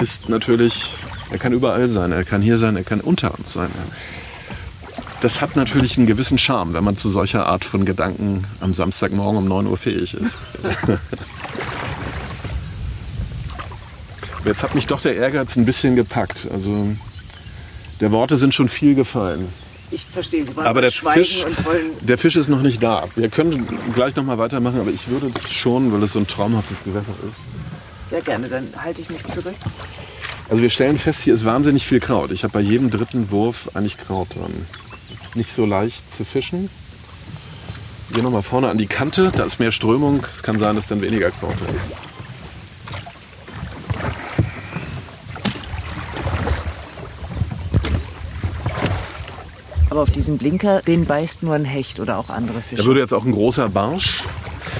[0.00, 0.94] ist natürlich,
[1.30, 3.70] er kann überall sein, er kann hier sein, er kann unter uns sein.
[5.20, 9.38] Das hat natürlich einen gewissen Charme, wenn man zu solcher Art von Gedanken am Samstagmorgen
[9.38, 10.36] um 9 Uhr fähig ist.
[14.44, 16.48] Jetzt hat mich doch der Ehrgeiz ein bisschen gepackt.
[16.50, 16.88] Also
[18.00, 19.48] der Worte sind schon viel gefallen.
[19.90, 21.44] Ich verstehe, Sie wollen aber der Fisch,
[22.00, 23.08] der Fisch ist noch nicht da.
[23.16, 26.78] Wir können gleich noch mal weitermachen, aber ich würde schon, weil es so ein traumhaftes
[26.84, 28.10] Gewässer ist.
[28.10, 29.54] Sehr gerne, dann halte ich mich zurück.
[30.48, 32.30] Also wir stellen fest, hier ist wahnsinnig viel Kraut.
[32.30, 34.66] Ich habe bei jedem dritten Wurf eigentlich Kraut dran.
[35.34, 36.70] Nicht so leicht zu fischen.
[38.14, 40.24] Hier nochmal vorne an die Kante, da ist mehr Strömung.
[40.32, 42.09] Es kann sein, dass dann weniger Kraut ist.
[50.00, 52.80] Aber auf diesem Blinker, den beißt nur ein Hecht oder auch andere Fische.
[52.80, 54.24] Da würde jetzt auch ein großer Barsch.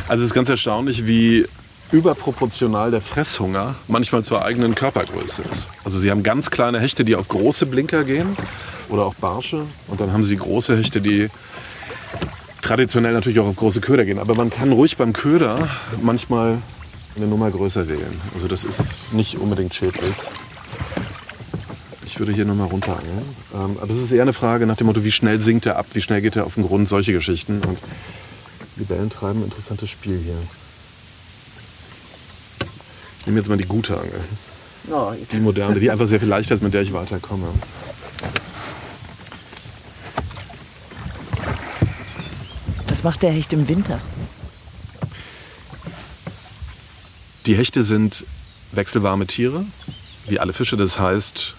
[0.08, 1.44] Also es ist ganz erstaunlich, wie
[1.92, 5.68] überproportional der Fresshunger manchmal zur eigenen Körpergröße ist.
[5.84, 8.34] Also sie haben ganz kleine Hechte, die auf große Blinker gehen
[8.88, 9.66] oder auch Barsche.
[9.88, 11.28] Und dann haben sie große Hechte, die
[12.62, 14.18] traditionell natürlich auch auf große Köder gehen.
[14.18, 15.68] Aber man kann ruhig beim Köder
[16.00, 16.56] manchmal
[17.14, 18.18] eine Nummer größer wählen.
[18.32, 20.14] Also das ist nicht unbedingt schädlich
[22.20, 23.22] würde hier nochmal runterangeln.
[23.54, 25.86] Ähm, aber es ist eher eine Frage nach dem Motto, wie schnell sinkt er ab,
[25.94, 27.60] wie schnell geht er auf den Grund, solche Geschichten.
[27.62, 27.78] Und
[28.76, 30.36] Libellen treiben ein interessantes Spiel hier.
[33.18, 34.20] Ich nehme jetzt mal die gute Angel.
[34.90, 37.48] Oh, Die moderne, die einfach sehr viel leichter ist, mit der ich weiterkomme.
[42.88, 44.00] Was macht der Hecht im Winter?
[47.46, 48.24] Die Hechte sind
[48.72, 49.64] wechselwarme Tiere,
[50.28, 50.76] wie alle Fische.
[50.76, 51.54] Das heißt,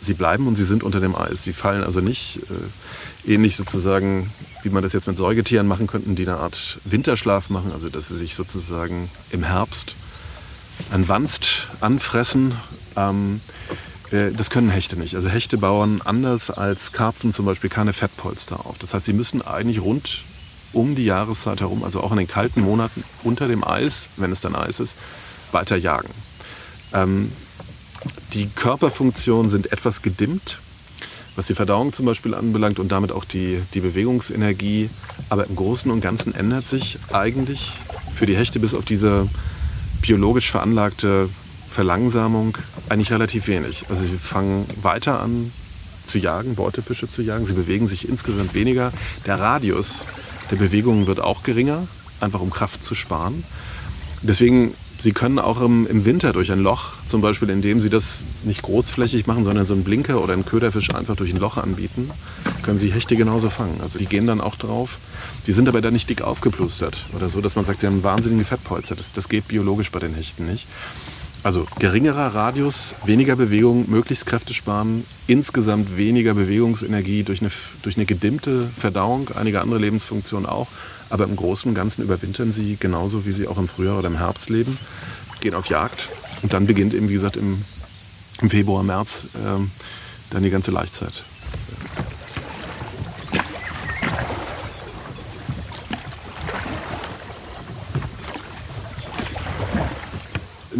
[0.00, 1.44] sie bleiben und sie sind unter dem Eis.
[1.44, 4.32] Sie fallen also nicht, äh, ähnlich sozusagen,
[4.62, 8.08] wie man das jetzt mit Säugetieren machen könnten, die eine Art Winterschlaf machen, also dass
[8.08, 9.94] sie sich sozusagen im Herbst
[10.90, 12.54] an Wanst anfressen.
[12.96, 13.40] Ähm,
[14.10, 15.14] äh, das können Hechte nicht.
[15.14, 18.78] Also Hechte bauen anders als Karpfen zum Beispiel keine Fettpolster auf.
[18.78, 20.22] Das heißt, sie müssen eigentlich rund
[20.72, 24.40] um die Jahreszeit herum, also auch in den kalten Monaten unter dem Eis, wenn es
[24.40, 24.94] dann Eis ist,
[25.52, 26.10] weiter jagen.
[26.92, 27.32] Ähm,
[28.32, 30.58] die Körperfunktionen sind etwas gedimmt,
[31.36, 34.90] was die Verdauung zum Beispiel anbelangt und damit auch die, die Bewegungsenergie.
[35.28, 37.72] Aber im Großen und Ganzen ändert sich eigentlich
[38.12, 39.28] für die Hechte bis auf diese
[40.02, 41.28] biologisch veranlagte
[41.70, 43.84] Verlangsamung eigentlich relativ wenig.
[43.88, 45.52] Also sie fangen weiter an
[46.04, 47.46] zu jagen, Beutefische zu jagen.
[47.46, 48.92] Sie bewegen sich insgesamt weniger.
[49.26, 50.04] Der Radius
[50.50, 51.86] der Bewegungen wird auch geringer,
[52.18, 53.44] einfach um Kraft zu sparen.
[54.22, 58.20] Deswegen, sie können auch im, im Winter durch ein Loch, zum Beispiel indem sie das
[58.44, 62.10] nicht großflächig machen, sondern so einen Blinker oder einen Köderfisch einfach durch ein Loch anbieten,
[62.62, 63.80] können sie Hechte genauso fangen.
[63.80, 64.98] Also die gehen dann auch drauf.
[65.46, 68.44] Die sind aber dann nicht dick aufgeplustert oder so, dass man sagt, sie haben wahnsinnige
[68.44, 68.94] Fettpolster.
[68.94, 70.66] Das, das geht biologisch bei den Hechten nicht.
[71.42, 78.04] Also geringerer Radius, weniger Bewegung, möglichst Kräfte sparen, insgesamt weniger Bewegungsenergie durch eine, durch eine
[78.04, 80.68] gedimmte Verdauung, einige andere Lebensfunktionen auch.
[81.10, 84.18] Aber im Großen und Ganzen überwintern sie genauso, wie sie auch im Frühjahr oder im
[84.18, 84.78] Herbst leben,
[85.40, 86.08] gehen auf Jagd
[86.42, 87.64] und dann beginnt eben, wie gesagt, im,
[88.40, 89.70] im Februar, März ähm,
[90.30, 91.24] dann die ganze Laichzeit.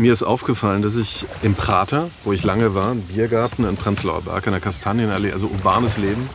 [0.00, 4.22] mir ist aufgefallen, dass ich im Prater, wo ich lange war, ein Biergarten in Prenzlauer
[4.22, 6.28] Berg, in der Kastanienallee, also urbanes Leben,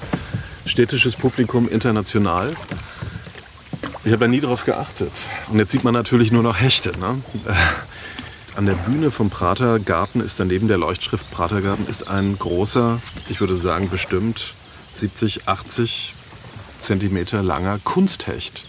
[0.66, 2.56] städtisches Publikum, international.
[4.03, 5.11] Ich habe da nie drauf geachtet.
[5.49, 6.97] Und jetzt sieht man natürlich nur noch Hechte.
[6.99, 7.21] Ne?
[8.55, 13.41] An der Bühne vom Prater Garten ist daneben der Leuchtschrift Pratergarten ist ein großer, ich
[13.41, 14.53] würde sagen bestimmt
[14.95, 16.13] 70, 80
[16.79, 18.63] Zentimeter langer Kunsthecht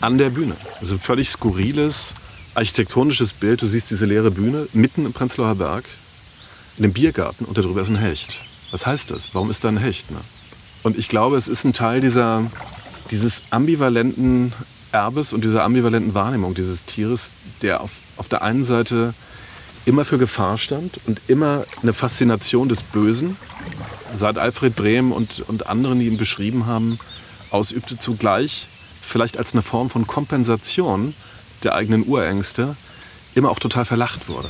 [0.00, 0.56] an der Bühne.
[0.80, 2.14] Also ein völlig skurriles,
[2.54, 3.60] architektonisches Bild.
[3.60, 5.84] Du siehst diese leere Bühne mitten im Prenzlauer Berg,
[6.76, 8.36] in dem Biergarten und darüber ist ein Hecht.
[8.70, 9.34] Was heißt das?
[9.34, 10.10] Warum ist da ein Hecht?
[10.10, 10.20] Ne?
[10.82, 12.42] Und ich glaube, es ist ein Teil dieser,
[13.10, 14.52] dieses ambivalenten
[14.92, 17.30] Erbes und dieser ambivalenten Wahrnehmung dieses Tieres,
[17.62, 19.14] der auf, auf der einen Seite
[19.84, 23.36] immer für Gefahr stand und immer eine Faszination des Bösen,
[24.16, 26.98] seit Alfred Brehm und, und anderen, die ihn beschrieben haben,
[27.50, 28.66] ausübte, zugleich
[29.00, 31.14] vielleicht als eine Form von Kompensation
[31.62, 32.76] der eigenen Urängste
[33.34, 34.48] immer auch total verlacht wurde.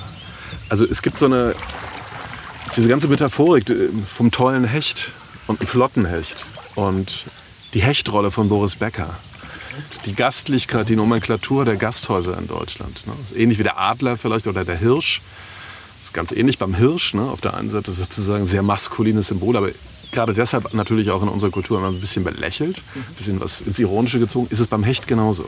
[0.69, 1.55] Also es gibt so eine,
[2.77, 5.13] diese ganze Metaphorik äh, vom tollen Hecht
[5.47, 7.25] und einem flotten Hecht und
[7.75, 9.15] die Hechtrolle von Boris Becker.
[10.07, 13.07] Die Gastlichkeit, die Nomenklatur der Gasthäuser in Deutschland.
[13.07, 13.13] Ne?
[13.37, 15.21] Ähnlich wie der Adler vielleicht oder der Hirsch.
[15.99, 17.15] Das ist ganz ähnlich beim Hirsch.
[17.15, 17.23] Ne?
[17.23, 19.71] Auf der einen Seite sozusagen sehr maskulines Symbol, aber
[20.13, 23.79] gerade deshalb natürlich auch in unserer Kultur immer ein bisschen belächelt, ein bisschen was ins
[23.79, 25.45] Ironische gezogen, ist es beim Hecht genauso.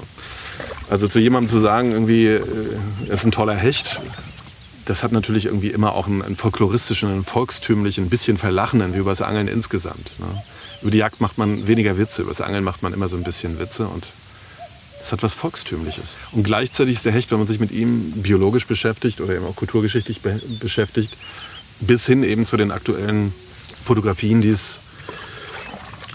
[0.91, 2.43] Also zu jemandem zu sagen, irgendwie, äh,
[3.09, 4.01] er ist ein toller Hecht,
[4.85, 8.99] das hat natürlich irgendwie immer auch einen, einen folkloristischen, einen volkstümlichen, ein bisschen verlachenden, wie
[8.99, 10.13] über das Angeln insgesamt.
[10.19, 10.43] Ne?
[10.83, 13.25] Über die Jagd macht man weniger Witze, über das Angeln macht man immer so ein
[13.25, 14.07] bisschen Witze und
[14.99, 16.17] das hat was Volkstümliches.
[16.33, 19.57] Und gleichzeitig ist der Hecht, wenn man sich mit ihm biologisch beschäftigt oder eben auch
[19.57, 21.17] kulturgeschichtlich be beschäftigt,
[21.81, 23.33] bis hin eben zu den aktuellen
[23.85, 24.81] Fotografien, die es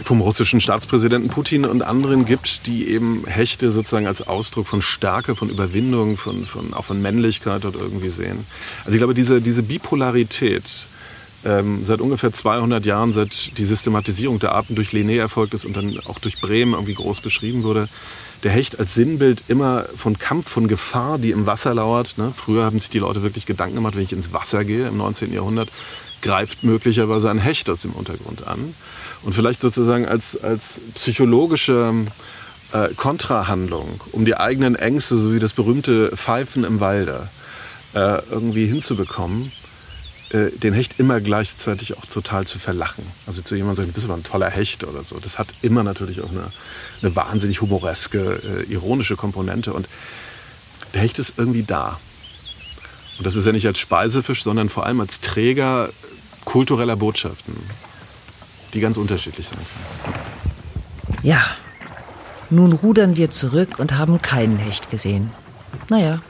[0.01, 5.35] vom russischen Staatspräsidenten Putin und anderen gibt, die eben Hechte sozusagen als Ausdruck von Stärke,
[5.35, 8.45] von Überwindung, von, von, auch von Männlichkeit dort irgendwie sehen.
[8.79, 10.63] Also ich glaube, diese, diese Bipolarität,
[11.45, 15.75] ähm, seit ungefähr 200 Jahren, seit die Systematisierung der Arten durch Linné erfolgt ist und
[15.75, 17.89] dann auch durch Bremen irgendwie groß beschrieben wurde,
[18.43, 22.17] der Hecht als Sinnbild immer von Kampf, von Gefahr, die im Wasser lauert.
[22.17, 22.33] Ne?
[22.35, 25.33] Früher haben sich die Leute wirklich Gedanken gemacht, wenn ich ins Wasser gehe im 19.
[25.33, 25.69] Jahrhundert,
[26.21, 28.73] greift möglicherweise ein Hecht aus dem Untergrund an.
[29.23, 31.93] Und vielleicht sozusagen als, als psychologische
[32.73, 37.29] äh, Kontrahandlung, um die eigenen Ängste, so wie das berühmte Pfeifen im Walde,
[37.93, 39.51] äh, irgendwie hinzubekommen,
[40.33, 43.05] äh, den Hecht immer gleichzeitig auch total zu verlachen.
[43.27, 45.19] Also zu jemandem sagen, du bist aber ein toller Hecht oder so.
[45.19, 46.51] Das hat immer natürlich auch eine,
[47.01, 49.73] eine wahnsinnig humoreske, äh, ironische Komponente.
[49.73, 49.87] Und
[50.93, 51.99] der Hecht ist irgendwie da.
[53.19, 55.89] Und das ist ja nicht als Speisefisch, sondern vor allem als Träger
[56.45, 57.55] kultureller Botschaften,
[58.73, 59.65] die ganz unterschiedlich können.
[61.21, 61.45] Ja,
[62.49, 65.31] nun rudern wir zurück und haben keinen Hecht gesehen.
[65.89, 66.21] Naja,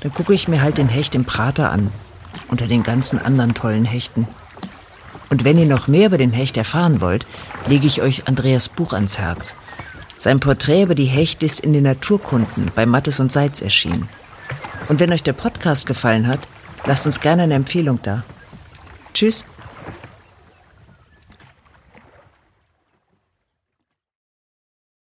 [0.00, 1.92] dann gucke ich mir halt den Hecht im Prater an,
[2.48, 4.26] unter den ganzen anderen tollen Hechten.
[5.30, 7.26] Und wenn ihr noch mehr über den Hecht erfahren wollt,
[7.66, 9.56] lege ich euch Andreas Buch ans Herz.
[10.18, 14.08] Sein Porträt über die Hechte ist in den Naturkunden bei Mattes und Seitz erschienen.
[14.88, 16.40] Und wenn euch der Podcast gefallen hat,
[16.86, 18.22] lasst uns gerne eine Empfehlung da.
[19.12, 19.44] Tschüss.